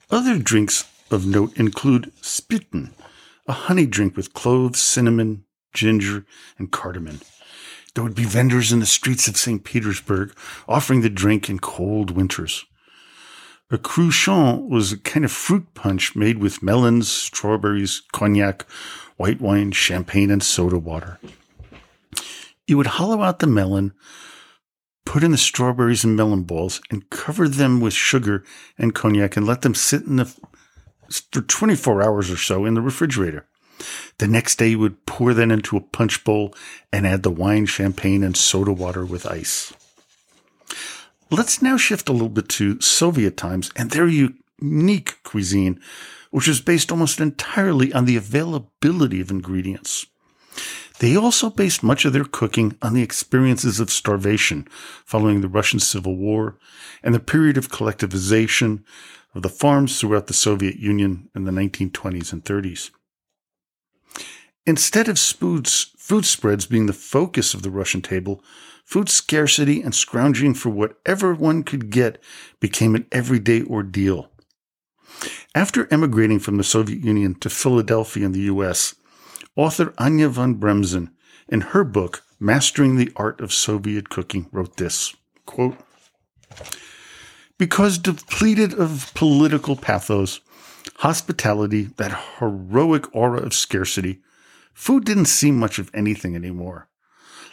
Other 0.10 0.40
drinks 0.40 0.86
of 1.12 1.26
note 1.26 1.56
include 1.58 2.12
sbiten, 2.22 2.92
a 3.50 3.54
honey 3.54 3.88
drink 3.88 4.16
with 4.16 4.34
cloves, 4.34 4.80
cinnamon, 4.80 5.44
ginger, 5.74 6.24
and 6.60 6.72
cardamom. 6.72 7.20
There 7.96 8.04
would 8.04 8.14
be 8.16 8.24
vendors 8.24 8.72
in 8.72 8.80
the 8.80 8.86
streets 8.86 9.28
of 9.28 9.38
St. 9.38 9.64
Petersburg 9.64 10.38
offering 10.68 11.02
the 11.02 11.10
drink 11.10 11.50
in 11.50 11.58
cold 11.58 12.12
winters. 12.12 12.66
A 13.72 13.80
cruchon 13.80 14.70
was 14.70 14.92
a 14.92 15.00
kind 15.00 15.26
of 15.26 15.32
fruit 15.32 15.74
punch 15.74 16.16
made 16.16 16.38
with 16.38 16.62
melons, 16.62 17.12
strawberries, 17.12 18.04
cognac, 18.12 18.70
white 19.18 19.42
wine, 19.42 19.72
champagne, 19.72 20.30
and 20.30 20.44
soda 20.44 20.78
water. 20.78 21.20
You 22.68 22.78
would 22.78 22.88
hollow 22.88 23.24
out 23.24 23.40
the 23.40 23.48
melon, 23.48 23.94
put 25.06 25.24
in 25.24 25.32
the 25.32 25.38
strawberries 25.38 26.04
and 26.04 26.16
melon 26.16 26.44
balls, 26.44 26.82
and 26.92 27.10
cover 27.10 27.48
them 27.48 27.80
with 27.80 27.94
sugar 27.94 28.44
and 28.78 28.94
cognac 28.94 29.36
and 29.36 29.48
let 29.48 29.64
them 29.64 29.74
sit 29.74 30.04
in 30.04 30.18
the 30.18 30.32
for 31.10 31.42
24 31.42 32.04
hours 32.04 32.32
or 32.32 32.38
so 32.38 32.66
in 32.66 32.74
the 32.74 32.82
refrigerator. 32.82 33.46
The 34.18 34.28
next 34.28 34.58
day, 34.58 34.70
you 34.70 34.80
would 34.80 35.06
pour 35.06 35.34
that 35.34 35.52
into 35.52 35.78
a 35.78 35.82
punch 35.82 36.24
bowl 36.24 36.54
and 36.92 37.08
add 37.08 37.24
the 37.24 37.32
wine, 37.32 37.66
champagne, 37.66 38.24
and 38.24 38.36
soda 38.36 38.74
water 38.74 39.06
with 39.06 39.26
ice. 39.26 39.74
Let's 41.32 41.62
now 41.62 41.78
shift 41.78 42.10
a 42.10 42.12
little 42.12 42.30
bit 42.30 42.50
to 42.50 42.82
Soviet 42.82 43.38
times 43.38 43.72
and 43.76 43.92
their 43.92 44.08
unique 44.08 45.24
cuisine, 45.24 45.80
which 46.32 46.48
is 46.48 46.60
based 46.60 46.92
almost 46.92 47.20
entirely 47.20 47.94
on 47.94 48.06
the 48.06 48.18
availability 48.18 49.22
of 49.22 49.32
ingredients. 49.32 50.08
They 51.00 51.16
also 51.16 51.50
based 51.50 51.82
much 51.82 52.04
of 52.04 52.12
their 52.12 52.26
cooking 52.26 52.76
on 52.82 52.94
the 52.94 53.04
experiences 53.04 53.80
of 53.80 53.90
starvation 53.90 54.68
following 55.06 55.40
the 55.40 55.48
Russian 55.48 55.80
Civil 55.80 56.18
War 56.18 56.58
and 57.02 57.16
the 57.16 57.22
period 57.22 57.58
of 57.58 57.70
collectivization 57.70 58.84
of 59.36 59.42
the 59.42 59.50
farms 59.50 60.00
throughout 60.00 60.28
the 60.28 60.34
Soviet 60.34 60.78
Union 60.78 61.30
in 61.36 61.44
the 61.44 61.52
1920s 61.52 62.34
and 62.34 62.44
30s. 62.44 62.92
Instead 64.66 65.08
of 65.08 65.18
food 65.18 66.26
spreads 66.26 66.66
being 66.66 66.86
the 66.86 66.94
focus 66.94 67.54
of 67.54 67.62
the 67.62 67.72
Russian 67.72 68.02
table, 68.02 68.44
food 68.86 69.10
scarcity 69.10 69.82
and 69.82 69.96
scrounging 69.96 70.54
for 70.54 70.70
whatever 70.70 71.34
one 71.34 71.64
could 71.64 71.90
get 71.90 72.22
became 72.60 72.96
an 72.96 73.06
everyday 73.12 73.64
ordeal. 73.64 74.30
After 75.56 75.92
emigrating 75.92 76.40
from 76.40 76.58
the 76.58 76.64
Soviet 76.64 77.04
Union 77.04 77.36
to 77.36 77.50
Philadelphia 77.50 78.26
in 78.26 78.32
the 78.32 78.42
U.S., 78.42 78.96
author 79.56 79.94
Anya 79.98 80.30
von 80.30 80.56
Bremzen, 80.56 81.12
in 81.48 81.62
her 81.62 81.84
book, 81.84 82.24
Mastering 82.40 82.96
the 82.96 83.12
Art 83.16 83.42
of 83.42 83.52
Soviet 83.52 84.10
Cooking, 84.10 84.48
wrote 84.52 84.78
this 84.78 85.16
quote, 85.46 85.76
because 87.60 87.98
depleted 87.98 88.74
of 88.74 89.12
political 89.14 89.76
pathos, 89.76 90.40
hospitality, 90.96 91.84
that 91.98 92.20
heroic 92.40 93.14
aura 93.14 93.42
of 93.42 93.54
scarcity, 93.54 94.22
food 94.74 95.06
didn't 95.06 95.26
seem 95.26 95.60
much 95.60 95.78
of 95.78 95.92
anything 95.94 96.36
anymore. 96.36 96.88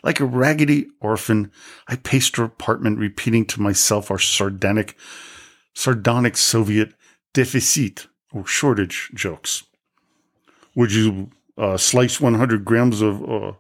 Like 0.03 0.21
a 0.21 0.25
raggedy 0.25 0.87
orphan, 1.01 1.51
I 1.89 1.97
paced 1.97 2.37
her 2.37 2.45
apartment, 2.45 2.99
repeating 2.99 3.45
to 3.47 3.61
myself 3.61 4.11
our 4.11 4.19
sardonic, 4.19 4.97
sardonic 5.75 6.37
Soviet 6.37 6.95
deficit 7.35 8.07
or 8.33 8.47
shortage 8.47 9.11
jokes. 9.13 9.65
Would 10.77 10.93
you 10.93 11.31
uh, 11.59 11.77
slice 11.77 12.21
100 12.21 12.65
grams 12.65 13.03
of 13.03 13.23
uh, 13.25 13.53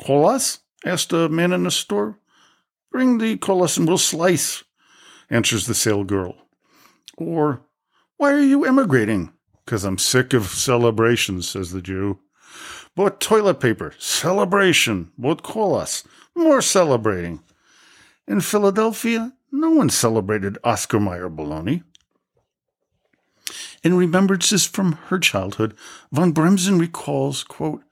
kolas? 0.00 0.60
asked 0.86 1.12
a 1.12 1.28
man 1.28 1.52
in 1.52 1.64
the 1.64 1.70
store. 1.70 2.18
Bring 2.90 3.18
the 3.18 3.36
kolas 3.36 3.76
and 3.76 3.86
we'll 3.86 3.98
slice 3.98 4.64
answers 5.32 5.66
the 5.66 5.74
sale 5.74 6.04
girl. 6.04 6.36
Or, 7.16 7.62
why 8.18 8.32
are 8.32 8.40
you 8.40 8.64
emigrating? 8.64 9.32
Because 9.64 9.82
I'm 9.82 9.98
sick 9.98 10.34
of 10.34 10.46
celebrations, 10.46 11.48
says 11.48 11.72
the 11.72 11.80
Jew. 11.80 12.18
Bought 12.94 13.20
toilet 13.20 13.58
paper, 13.58 13.94
celebration. 13.98 15.10
Bought 15.16 15.42
kolas, 15.42 16.04
more 16.36 16.60
celebrating. 16.60 17.42
In 18.28 18.40
Philadelphia, 18.40 19.32
no 19.50 19.70
one 19.70 19.88
celebrated 19.88 20.58
Oscar 20.62 21.00
Mayer 21.00 21.30
bologna. 21.30 21.82
In 23.82 23.94
remembrances 23.94 24.66
from 24.66 24.92
her 25.06 25.18
childhood, 25.18 25.74
von 26.12 26.32
Bremzen 26.32 26.78
recalls, 26.78 27.42
quote, 27.42 27.82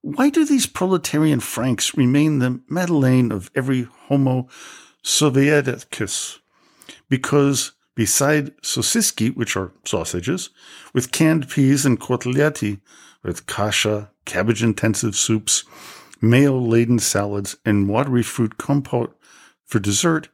Why 0.00 0.30
do 0.30 0.44
these 0.44 0.66
proletarian 0.66 1.40
Franks 1.40 1.96
remain 1.96 2.38
the 2.38 2.60
Madeleine 2.68 3.30
of 3.30 3.50
every 3.54 3.82
homo 4.08 4.48
sovieticus? 5.04 6.40
Because 7.08 7.72
beside 7.94 8.56
sosiski, 8.62 9.34
which 9.34 9.56
are 9.56 9.72
sausages, 9.84 10.50
with 10.92 11.12
canned 11.12 11.48
peas 11.48 11.84
and 11.84 12.00
kotleti, 12.00 12.80
with 13.22 13.46
kasha, 13.46 14.10
cabbage 14.24 14.62
intensive 14.62 15.16
soups, 15.16 15.64
mayo 16.20 16.58
laden 16.58 16.98
salads, 16.98 17.56
and 17.64 17.88
watery 17.88 18.22
fruit 18.22 18.58
compote 18.58 19.18
for 19.64 19.78
dessert, 19.78 20.28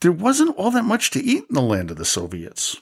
there 0.00 0.12
wasn't 0.12 0.56
all 0.56 0.70
that 0.70 0.84
much 0.84 1.10
to 1.10 1.22
eat 1.22 1.44
in 1.48 1.54
the 1.54 1.60
land 1.60 1.90
of 1.90 1.96
the 1.96 2.04
Soviets. 2.04 2.78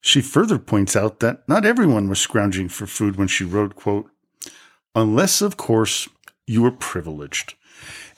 She 0.00 0.20
further 0.20 0.58
points 0.58 0.96
out 0.96 1.20
that 1.20 1.48
not 1.48 1.64
everyone 1.64 2.08
was 2.08 2.20
scrounging 2.20 2.68
for 2.68 2.86
food 2.86 3.16
when 3.16 3.28
she 3.28 3.44
wrote, 3.44 3.74
quote, 3.74 4.10
unless, 4.94 5.40
of 5.40 5.56
course, 5.56 6.08
you 6.46 6.60
were 6.62 6.70
privileged. 6.70 7.54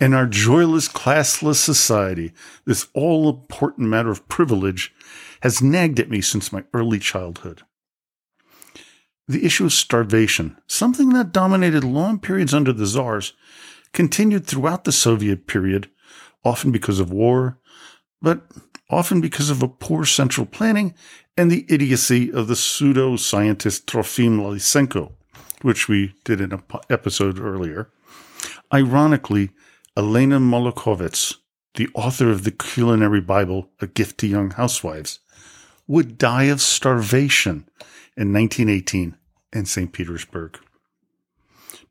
In 0.00 0.12
our 0.12 0.26
joyless, 0.26 0.88
classless 0.88 1.56
society, 1.56 2.32
this 2.64 2.88
all 2.94 3.28
important 3.28 3.88
matter 3.88 4.10
of 4.10 4.28
privilege 4.28 4.94
has 5.40 5.62
nagged 5.62 6.00
at 6.00 6.10
me 6.10 6.20
since 6.20 6.52
my 6.52 6.64
early 6.74 6.98
childhood. 6.98 7.62
The 9.28 9.44
issue 9.44 9.64
of 9.64 9.72
starvation, 9.72 10.56
something 10.66 11.10
that 11.10 11.32
dominated 11.32 11.82
long 11.82 12.20
periods 12.20 12.54
under 12.54 12.72
the 12.72 12.86
czars, 12.86 13.32
continued 13.92 14.46
throughout 14.46 14.84
the 14.84 14.92
Soviet 14.92 15.46
period, 15.46 15.88
often 16.44 16.70
because 16.70 17.00
of 17.00 17.10
war, 17.10 17.58
but 18.22 18.42
often 18.90 19.20
because 19.20 19.50
of 19.50 19.62
a 19.62 19.68
poor 19.68 20.04
central 20.04 20.46
planning 20.46 20.94
and 21.36 21.50
the 21.50 21.66
idiocy 21.68 22.30
of 22.30 22.46
the 22.46 22.56
pseudo 22.56 23.16
scientist 23.16 23.86
Trofim 23.86 24.38
Lysenko, 24.38 25.12
which 25.62 25.88
we 25.88 26.14
did 26.24 26.40
in 26.40 26.52
an 26.52 26.62
episode 26.88 27.38
earlier. 27.38 27.90
Ironically, 28.72 29.50
Elena 29.96 30.38
Molokhovets, 30.38 31.36
the 31.74 31.88
author 31.94 32.30
of 32.30 32.44
the 32.44 32.50
Culinary 32.50 33.20
Bible, 33.20 33.70
A 33.80 33.86
Gift 33.86 34.18
to 34.18 34.26
Young 34.26 34.50
Housewives, 34.50 35.20
would 35.86 36.18
die 36.18 36.44
of 36.44 36.60
starvation 36.60 37.68
in 38.16 38.32
1918 38.32 39.16
in 39.52 39.66
St. 39.66 39.92
Petersburg. 39.92 40.58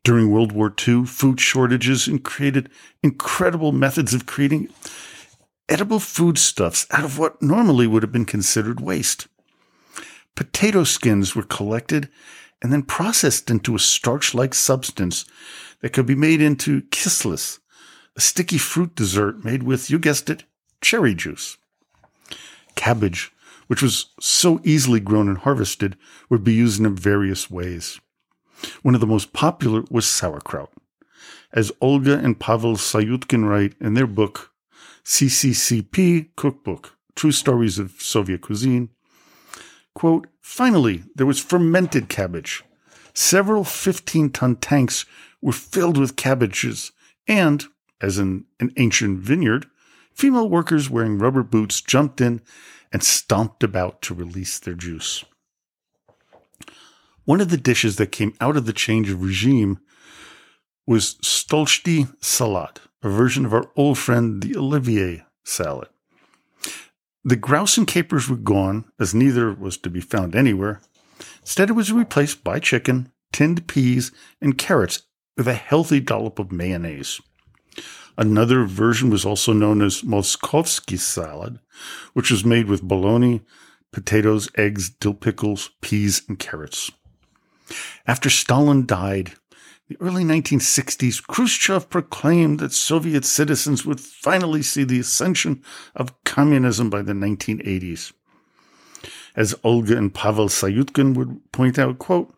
During 0.04 0.30
World 0.30 0.52
War 0.52 0.72
II, 0.86 1.04
food 1.06 1.40
shortages 1.40 2.08
created 2.22 2.70
incredible 3.02 3.72
methods 3.72 4.14
of 4.14 4.26
creating 4.26 4.68
edible 5.68 5.98
foodstuffs 5.98 6.86
out 6.90 7.04
of 7.04 7.18
what 7.18 7.42
normally 7.42 7.86
would 7.86 8.02
have 8.02 8.12
been 8.12 8.24
considered 8.24 8.80
waste. 8.80 9.26
Potato 10.36 10.84
skins 10.84 11.34
were 11.34 11.42
collected 11.42 12.08
and 12.62 12.72
then 12.72 12.82
processed 12.82 13.50
into 13.50 13.74
a 13.74 13.80
starch 13.80 14.34
like 14.34 14.54
substance 14.54 15.24
that 15.80 15.92
could 15.92 16.06
be 16.06 16.14
made 16.14 16.40
into 16.40 16.82
kislis, 16.82 17.58
a 18.16 18.20
sticky 18.20 18.58
fruit 18.58 18.94
dessert 18.94 19.44
made 19.44 19.62
with, 19.62 19.90
you 19.90 19.98
guessed 19.98 20.30
it, 20.30 20.44
cherry 20.80 21.14
juice. 21.14 21.58
Cabbage, 22.74 23.32
which 23.66 23.82
was 23.82 24.06
so 24.20 24.60
easily 24.64 25.00
grown 25.00 25.28
and 25.28 25.38
harvested, 25.38 25.96
would 26.30 26.44
be 26.44 26.54
used 26.54 26.80
in 26.80 26.94
various 26.94 27.50
ways. 27.50 28.00
One 28.82 28.94
of 28.94 29.00
the 29.00 29.06
most 29.06 29.32
popular 29.32 29.84
was 29.90 30.06
sauerkraut. 30.06 30.72
As 31.52 31.72
Olga 31.80 32.18
and 32.18 32.38
Pavel 32.38 32.76
Syutkin 32.76 33.48
write 33.48 33.74
in 33.80 33.94
their 33.94 34.06
book, 34.06 34.52
CCCP 35.04 36.30
Cookbook, 36.36 36.96
True 37.14 37.32
Stories 37.32 37.78
of 37.78 37.92
Soviet 37.98 38.40
Cuisine, 38.40 38.90
quote, 39.94 40.26
finally, 40.40 41.04
there 41.14 41.26
was 41.26 41.40
fermented 41.40 42.08
cabbage. 42.08 42.64
Several 43.14 43.64
15 43.64 44.30
ton 44.30 44.56
tanks 44.56 45.06
were 45.46 45.52
filled 45.52 45.96
with 45.96 46.16
cabbages 46.16 46.90
and 47.28 47.66
as 48.00 48.18
in 48.18 48.44
an 48.58 48.72
ancient 48.78 49.20
vineyard, 49.20 49.64
female 50.12 50.50
workers 50.50 50.90
wearing 50.90 51.18
rubber 51.18 51.44
boots 51.44 51.80
jumped 51.80 52.20
in 52.20 52.42
and 52.92 53.04
stomped 53.04 53.62
about 53.62 54.02
to 54.02 54.12
release 54.12 54.58
their 54.58 54.74
juice. 54.74 55.24
One 57.24 57.40
of 57.40 57.50
the 57.50 57.56
dishes 57.56 57.94
that 57.94 58.10
came 58.10 58.34
out 58.40 58.56
of 58.56 58.66
the 58.66 58.72
change 58.72 59.08
of 59.08 59.22
regime 59.22 59.78
was 60.84 61.14
stolichny 61.22 62.12
salad, 62.20 62.80
a 63.04 63.08
version 63.08 63.46
of 63.46 63.54
our 63.54 63.70
old 63.76 63.98
friend 63.98 64.42
the 64.42 64.56
Olivier 64.56 65.24
salad. 65.44 65.88
The 67.24 67.36
grouse 67.36 67.78
and 67.78 67.86
capers 67.86 68.28
were 68.28 68.34
gone, 68.34 68.86
as 68.98 69.14
neither 69.14 69.52
was 69.52 69.76
to 69.78 69.90
be 69.90 70.00
found 70.00 70.34
anywhere. 70.34 70.80
Instead, 71.42 71.70
it 71.70 71.74
was 71.74 71.92
replaced 71.92 72.42
by 72.42 72.58
chicken, 72.58 73.12
tinned 73.32 73.68
peas, 73.68 74.10
and 74.40 74.58
carrots 74.58 75.02
with 75.36 75.48
a 75.48 75.54
healthy 75.54 76.00
dollop 76.00 76.38
of 76.38 76.52
mayonnaise. 76.52 77.20
Another 78.18 78.64
version 78.64 79.10
was 79.10 79.26
also 79.26 79.52
known 79.52 79.82
as 79.82 80.02
Moskovsky 80.02 80.98
salad, 80.98 81.58
which 82.14 82.30
was 82.30 82.44
made 82.44 82.66
with 82.66 82.82
bologna, 82.82 83.42
potatoes, 83.92 84.48
eggs, 84.56 84.88
dill 84.88 85.14
pickles, 85.14 85.70
peas, 85.82 86.22
and 86.28 86.38
carrots. 86.38 86.90
After 88.06 88.30
Stalin 88.30 88.86
died, 88.86 89.32
the 89.88 89.96
early 90.00 90.24
1960s, 90.24 91.24
Khrushchev 91.26 91.90
proclaimed 91.90 92.58
that 92.60 92.72
Soviet 92.72 93.24
citizens 93.24 93.84
would 93.84 94.00
finally 94.00 94.62
see 94.62 94.82
the 94.82 94.98
ascension 94.98 95.62
of 95.94 96.12
communism 96.24 96.90
by 96.90 97.02
the 97.02 97.12
1980s. 97.12 98.12
As 99.36 99.54
Olga 99.62 99.96
and 99.96 100.12
Pavel 100.12 100.48
Syutkin 100.48 101.14
would 101.14 101.52
point 101.52 101.78
out, 101.78 101.98
quote, 101.98 102.34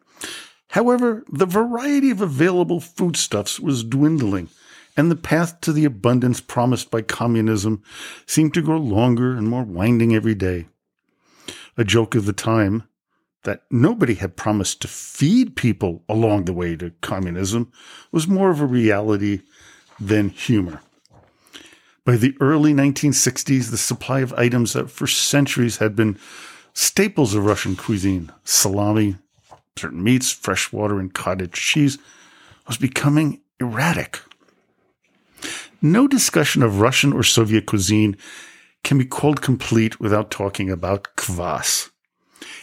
However, 0.71 1.25
the 1.31 1.47
variety 1.47 2.11
of 2.11 2.21
available 2.21 2.81
foodstuffs 2.81 3.59
was 3.59 3.85
dwindling, 3.85 4.49
and 4.97 5.11
the 5.11 5.17
path 5.17 5.61
to 5.63 5.73
the 5.73 5.85
abundance 5.85 6.41
promised 6.41 6.91
by 6.91 7.03
communism 7.03 7.83
seemed 8.27 8.55
to 8.55 8.63
grow 8.63 8.79
longer 8.79 9.35
and 9.37 9.49
more 9.49 9.65
winding 9.65 10.15
every 10.15 10.35
day. 10.35 10.67
A 11.77 11.85
joke 11.85 12.15
of 12.15 12.27
the 12.27 12.33
time 12.33 12.85
that 13.45 13.63
nobody 13.71 14.15
had 14.15 14.37
promised 14.37 14.83
to 14.83 14.89
feed 14.89 15.57
people 15.57 16.05
along 16.09 16.45
the 16.45 16.53
way 16.53 16.77
to 16.77 16.93
communism 17.01 17.73
was 18.13 18.29
more 18.29 18.51
of 18.51 18.61
a 18.61 18.67
reality 18.67 19.41
than 19.99 20.29
humor. 20.29 20.83
By 22.05 22.17
the 22.17 22.35
early 22.41 22.75
1960s, 22.75 23.71
the 23.71 23.79
supply 23.79 24.21
of 24.21 24.33
items 24.35 24.73
that 24.73 24.91
for 24.91 25.07
centuries 25.07 25.79
had 25.79 25.95
been 25.95 26.19
staples 26.75 27.35
of 27.35 27.45
Russian 27.45 27.77
cuisine, 27.77 28.33
salami, 28.45 29.17
certain 29.79 30.03
meats, 30.03 30.31
fresh 30.31 30.73
water, 30.73 30.99
and 31.01 31.15
cottage 31.15 31.53
cheese, 31.53 31.99
was 32.67 32.77
becoming 32.77 33.41
erratic. 33.61 34.21
No 35.81 36.09
discussion 36.09 36.63
of 36.63 36.81
Russian 36.81 37.13
or 37.13 37.23
Soviet 37.23 37.67
cuisine 37.67 38.17
can 38.85 38.99
be 38.99 39.05
called 39.05 39.43
complete 39.43 40.01
without 40.01 40.31
talking 40.31 40.71
about 40.71 41.17
kvass. 41.17 41.91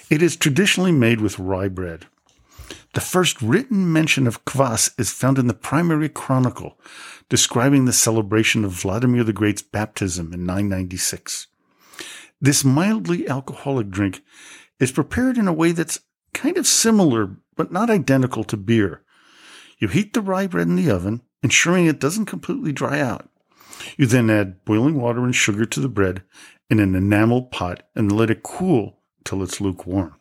It 0.10 0.22
is 0.22 0.36
traditionally 0.36 0.92
made 0.92 1.22
with 1.22 1.40
rye 1.40 1.68
bread. 1.68 2.06
The 2.94 3.02
first 3.02 3.42
written 3.42 3.92
mention 3.92 4.28
of 4.28 4.46
kvass 4.46 4.98
is 5.00 5.12
found 5.12 5.38
in 5.38 5.48
the 5.48 5.54
primary 5.54 6.10
chronicle, 6.10 6.78
describing 7.30 7.86
the 7.86 7.94
celebration 7.94 8.64
of 8.64 8.72
Vladimir 8.72 9.24
the 9.24 9.34
Great's 9.34 9.62
baptism 9.62 10.34
in 10.34 10.46
996. 10.46 11.48
This 12.40 12.64
mildly 12.64 13.28
alcoholic 13.28 13.90
drink 13.90 14.22
is 14.80 14.92
prepared 14.92 15.38
in 15.38 15.48
a 15.48 15.54
way 15.54 15.72
that's 15.72 16.00
kind 16.36 16.58
of 16.58 16.68
similar, 16.68 17.38
but 17.56 17.72
not 17.72 17.90
identical 17.90 18.44
to 18.44 18.58
beer. 18.58 19.02
You 19.80 19.88
heat 19.88 20.14
the 20.14 20.22
rye 20.22 20.46
bread 20.46 20.68
in 20.68 20.76
the 20.76 20.92
oven, 20.92 21.22
ensuring 21.42 21.88
it 21.88 22.00
doesn't 22.00 22.26
completely 22.26 22.72
dry 22.72 23.00
out. 23.00 23.30
You 23.98 24.06
then 24.06 24.30
add 24.30 24.64
boiling 24.66 25.02
water 25.02 25.24
and 25.24 25.36
sugar 25.36 25.66
to 25.66 25.80
the 25.80 25.90
bread 25.90 26.22
in 26.70 26.80
an 26.80 26.96
enamel 26.96 27.44
pot 27.44 27.84
and 27.96 28.12
let 28.12 28.30
it 28.30 28.44
cool 28.44 29.00
till 29.24 29.42
it's 29.42 29.62
lukewarm. 29.62 30.16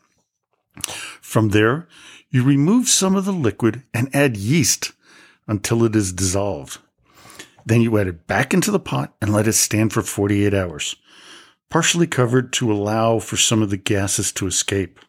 From 1.20 1.50
there, 1.50 1.88
you 2.30 2.42
remove 2.42 2.88
some 2.88 3.14
of 3.14 3.24
the 3.24 3.32
liquid 3.32 3.82
and 3.92 4.14
add 4.14 4.36
yeast 4.36 4.92
until 5.46 5.84
it 5.84 5.94
is 5.94 6.12
dissolved. 6.12 6.78
Then 7.66 7.80
you 7.80 7.96
add 7.98 8.08
it 8.08 8.26
back 8.26 8.52
into 8.52 8.70
the 8.70 8.80
pot 8.80 9.14
and 9.20 9.32
let 9.32 9.46
it 9.46 9.54
stand 9.54 9.92
for 9.92 10.02
48 10.02 10.52
hours, 10.52 10.96
partially 11.70 12.06
covered 12.06 12.52
to 12.54 12.72
allow 12.72 13.18
for 13.18 13.36
some 13.36 13.62
of 13.62 13.70
the 13.70 13.76
gases 13.76 14.32
to 14.32 14.46
escape. 14.46 15.00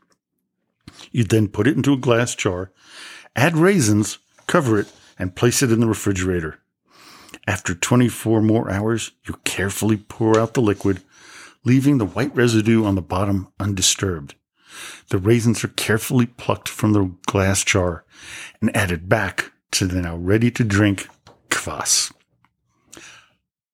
You 1.11 1.23
then 1.23 1.47
put 1.47 1.67
it 1.67 1.75
into 1.75 1.93
a 1.93 1.97
glass 1.97 2.35
jar, 2.35 2.71
add 3.35 3.57
raisins, 3.57 4.17
cover 4.47 4.79
it, 4.79 4.91
and 5.17 5.35
place 5.35 5.61
it 5.61 5.71
in 5.71 5.79
the 5.79 5.87
refrigerator. 5.87 6.59
After 7.47 7.75
24 7.75 8.41
more 8.41 8.71
hours, 8.71 9.11
you 9.27 9.35
carefully 9.43 9.97
pour 9.97 10.39
out 10.39 10.53
the 10.53 10.61
liquid 10.61 11.01
leaving 11.65 11.97
the 11.97 12.05
white 12.05 12.33
residue 12.35 12.85
on 12.85 12.95
the 12.95 13.01
bottom 13.01 13.47
undisturbed. 13.59 14.35
The 15.09 15.17
raisins 15.17 15.63
are 15.63 15.69
carefully 15.69 16.27
plucked 16.27 16.69
from 16.69 16.93
the 16.93 17.11
glass 17.25 17.63
jar 17.63 18.05
and 18.61 18.75
added 18.75 19.09
back 19.09 19.51
to 19.71 19.87
the 19.87 20.01
now 20.01 20.15
ready 20.15 20.51
to 20.51 20.63
drink 20.63 21.07
kvass. 21.49 22.13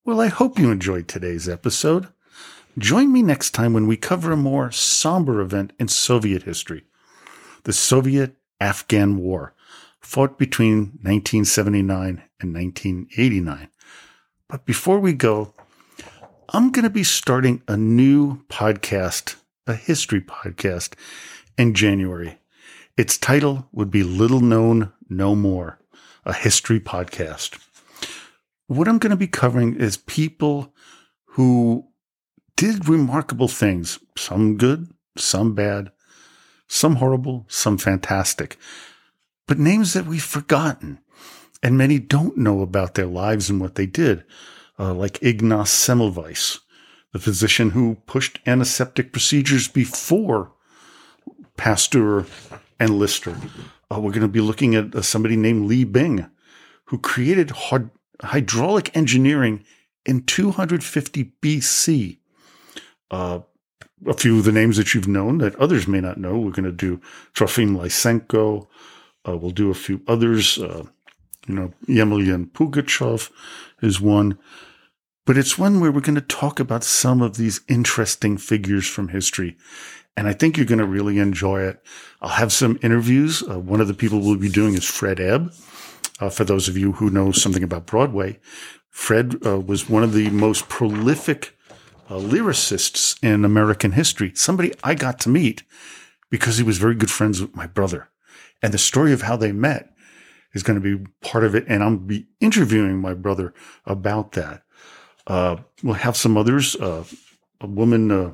Well, 0.05 0.21
I 0.21 0.27
hope 0.27 0.57
you 0.57 0.71
enjoyed 0.71 1.07
today's 1.07 1.47
episode. 1.47 2.07
Join 2.77 3.11
me 3.11 3.21
next 3.21 3.51
time 3.51 3.73
when 3.73 3.87
we 3.87 3.97
cover 3.97 4.31
a 4.31 4.37
more 4.37 4.71
somber 4.71 5.41
event 5.41 5.73
in 5.77 5.89
Soviet 5.89 6.43
history 6.43 6.85
the 7.63 7.73
Soviet 7.73 8.35
Afghan 8.59 9.17
War, 9.17 9.53
fought 9.99 10.37
between 10.37 10.99
1979 11.01 12.23
and 12.39 12.53
1989. 12.53 13.69
But 14.47 14.65
before 14.65 14.99
we 14.99 15.13
go, 15.13 15.53
I'm 16.49 16.71
going 16.71 16.83
to 16.83 16.89
be 16.89 17.03
starting 17.03 17.61
a 17.67 17.77
new 17.77 18.43
podcast, 18.47 19.35
a 19.67 19.73
history 19.73 20.21
podcast, 20.21 20.93
in 21.57 21.73
January. 21.73 22.39
Its 22.97 23.17
title 23.17 23.67
would 23.71 23.89
be 23.89 24.03
Little 24.03 24.41
Known 24.41 24.91
No 25.09 25.35
More, 25.35 25.79
a 26.25 26.33
history 26.33 26.79
podcast. 26.79 27.57
What 28.67 28.87
I'm 28.87 28.99
going 28.99 29.11
to 29.11 29.17
be 29.17 29.27
covering 29.27 29.75
is 29.75 29.97
people 29.97 30.73
who 31.25 31.87
did 32.57 32.89
remarkable 32.89 33.47
things, 33.47 33.99
some 34.17 34.57
good, 34.57 34.89
some 35.17 35.55
bad, 35.55 35.91
some 36.71 36.95
horrible, 36.95 37.45
some 37.49 37.77
fantastic, 37.77 38.57
but 39.45 39.59
names 39.59 39.91
that 39.91 40.05
we've 40.05 40.23
forgotten. 40.23 40.99
And 41.61 41.77
many 41.77 41.99
don't 41.99 42.37
know 42.37 42.61
about 42.61 42.95
their 42.95 43.05
lives 43.05 43.49
and 43.49 43.59
what 43.59 43.75
they 43.75 43.85
did 43.85 44.23
uh, 44.79 44.93
like 44.93 45.21
Ignaz 45.21 45.69
Semmelweis, 45.69 46.59
the 47.11 47.19
physician 47.19 47.71
who 47.71 47.97
pushed 48.05 48.39
antiseptic 48.45 49.11
procedures 49.11 49.67
before 49.67 50.53
Pasteur 51.57 52.25
and 52.79 52.97
Lister. 52.97 53.35
Uh, 53.91 53.99
we're 53.99 54.11
going 54.11 54.21
to 54.21 54.29
be 54.29 54.39
looking 54.39 54.73
at 54.73 54.95
uh, 54.95 55.01
somebody 55.01 55.35
named 55.35 55.65
Li 55.65 55.83
Bing, 55.83 56.25
who 56.85 56.97
created 56.97 57.51
hydraulic 58.23 58.95
engineering 58.95 59.65
in 60.05 60.23
250 60.23 61.33
BC. 61.41 62.17
A 64.07 64.13
few 64.13 64.39
of 64.39 64.45
the 64.45 64.51
names 64.51 64.77
that 64.77 64.93
you've 64.93 65.07
known 65.07 65.37
that 65.39 65.55
others 65.57 65.87
may 65.87 66.01
not 66.01 66.17
know. 66.17 66.39
We're 66.39 66.51
going 66.51 66.65
to 66.65 66.71
do 66.71 66.99
Trofim 67.33 67.77
Lysenko. 67.77 68.67
Uh, 69.27 69.37
we'll 69.37 69.51
do 69.51 69.69
a 69.69 69.75
few 69.75 70.01
others. 70.07 70.57
Uh, 70.57 70.85
you 71.47 71.55
know, 71.55 71.73
Yemelyan 71.87 72.51
Pugachev 72.51 73.31
is 73.81 74.01
one 74.01 74.37
but 75.25 75.37
it's 75.37 75.57
one 75.57 75.79
where 75.79 75.91
we're 75.91 76.01
going 76.01 76.15
to 76.15 76.21
talk 76.21 76.59
about 76.59 76.83
some 76.83 77.21
of 77.21 77.37
these 77.37 77.61
interesting 77.67 78.37
figures 78.37 78.87
from 78.87 79.09
history. 79.09 79.55
And 80.17 80.27
I 80.27 80.33
think 80.33 80.57
you're 80.57 80.65
going 80.65 80.79
to 80.79 80.85
really 80.85 81.19
enjoy 81.19 81.61
it. 81.61 81.81
I'll 82.21 82.29
have 82.29 82.51
some 82.51 82.79
interviews. 82.81 83.43
Uh, 83.43 83.59
one 83.59 83.79
of 83.79 83.87
the 83.87 83.93
people 83.93 84.19
we'll 84.19 84.37
be 84.37 84.49
doing 84.49 84.73
is 84.73 84.83
Fred 84.83 85.19
Ebb. 85.19 85.53
Uh, 86.19 86.29
for 86.29 86.43
those 86.43 86.67
of 86.67 86.77
you 86.77 86.93
who 86.93 87.09
know 87.09 87.31
something 87.31 87.63
about 87.63 87.85
Broadway, 87.85 88.39
Fred 88.89 89.45
uh, 89.45 89.59
was 89.59 89.89
one 89.89 90.03
of 90.03 90.13
the 90.13 90.29
most 90.31 90.67
prolific 90.69 91.55
uh, 92.11 92.19
lyricists 92.19 93.17
in 93.23 93.45
American 93.45 93.93
history. 93.93 94.33
Somebody 94.35 94.73
I 94.83 94.95
got 94.95 95.19
to 95.21 95.29
meet 95.29 95.63
because 96.29 96.57
he 96.57 96.63
was 96.63 96.77
very 96.77 96.95
good 96.95 97.09
friends 97.09 97.39
with 97.39 97.55
my 97.55 97.67
brother. 97.67 98.09
And 98.61 98.73
the 98.73 98.77
story 98.77 99.13
of 99.13 99.21
how 99.21 99.37
they 99.37 99.53
met 99.53 99.93
is 100.53 100.61
going 100.61 100.81
to 100.81 100.97
be 100.97 101.05
part 101.21 101.45
of 101.45 101.55
it. 101.55 101.63
And 101.67 101.81
I'll 101.81 101.95
be 101.95 102.27
interviewing 102.41 102.99
my 102.99 103.13
brother 103.13 103.53
about 103.85 104.33
that. 104.33 104.63
Uh, 105.25 105.57
we'll 105.81 105.93
have 105.93 106.17
some 106.17 106.35
others. 106.35 106.75
Uh, 106.75 107.05
a 107.61 107.67
woman, 107.67 108.11
uh, 108.11 108.33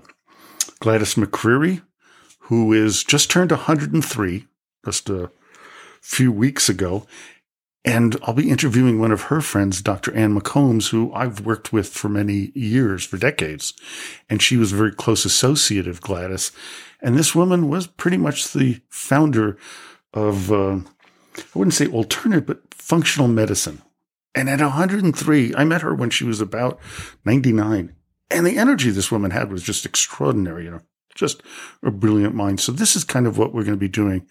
Gladys 0.79 1.13
McGarey, 1.13 1.83
who 2.39 2.73
is 2.73 3.03
just 3.03 3.29
turned 3.29 3.51
103, 3.51 4.47
just 4.85 5.09
a 5.09 5.29
few 6.01 6.31
weeks 6.31 6.67
ago. 6.67 7.05
And 7.87 8.17
I'll 8.23 8.33
be 8.33 8.49
interviewing 8.49 8.99
one 8.99 9.13
of 9.13 9.21
her 9.23 9.39
friends, 9.39 9.81
Dr. 9.81 10.13
Ann 10.13 10.37
McCombs, 10.37 10.89
who 10.89 11.13
I've 11.13 11.45
worked 11.45 11.71
with 11.71 11.87
for 11.87 12.09
many 12.09 12.51
years, 12.53 13.05
for 13.05 13.17
decades. 13.17 13.73
And 14.29 14.41
she 14.41 14.57
was 14.57 14.73
a 14.73 14.75
very 14.75 14.91
close 14.91 15.23
associate 15.23 15.87
of 15.87 16.01
Gladys. 16.01 16.51
And 17.01 17.17
this 17.17 17.33
woman 17.33 17.69
was 17.69 17.87
pretty 17.87 18.17
much 18.17 18.51
the 18.51 18.81
founder 18.89 19.57
of, 20.13 20.51
uh, 20.51 20.79
I 21.37 21.43
wouldn't 21.55 21.75
say 21.75 21.87
alternative, 21.87 22.45
but 22.45 22.73
functional 22.73 23.29
medicine. 23.29 23.81
And 24.35 24.49
at 24.49 24.59
103, 24.59 25.55
I 25.55 25.63
met 25.63 25.81
her 25.81 25.95
when 25.95 26.09
she 26.09 26.25
was 26.25 26.41
about 26.41 26.81
99. 27.23 27.95
And 28.29 28.45
the 28.45 28.57
energy 28.57 28.89
this 28.89 29.13
woman 29.13 29.31
had 29.31 29.49
was 29.49 29.63
just 29.63 29.85
extraordinary. 29.85 30.65
You 30.65 30.71
know, 30.71 30.81
just 31.15 31.41
a 31.81 31.89
brilliant 31.89 32.35
mind. 32.35 32.59
So 32.59 32.73
this 32.73 32.97
is 32.97 33.05
kind 33.05 33.25
of 33.25 33.37
what 33.37 33.53
we're 33.53 33.63
going 33.63 33.77
to 33.77 33.79
be 33.79 33.87
doing 33.87 34.27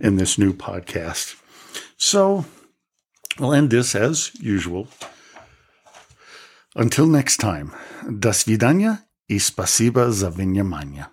in 0.00 0.16
this 0.16 0.38
new 0.38 0.52
podcast. 0.52 1.40
So 1.96 2.46
I'll 3.37 3.53
end 3.53 3.69
this 3.69 3.95
as 3.95 4.31
usual. 4.39 4.87
Until 6.75 7.07
next 7.07 7.37
time, 7.37 7.71
до 8.07 8.33
свидания 8.33 8.99
и 9.27 9.39
спасибо 9.39 10.11
за 10.11 10.29
внимание. 10.29 11.07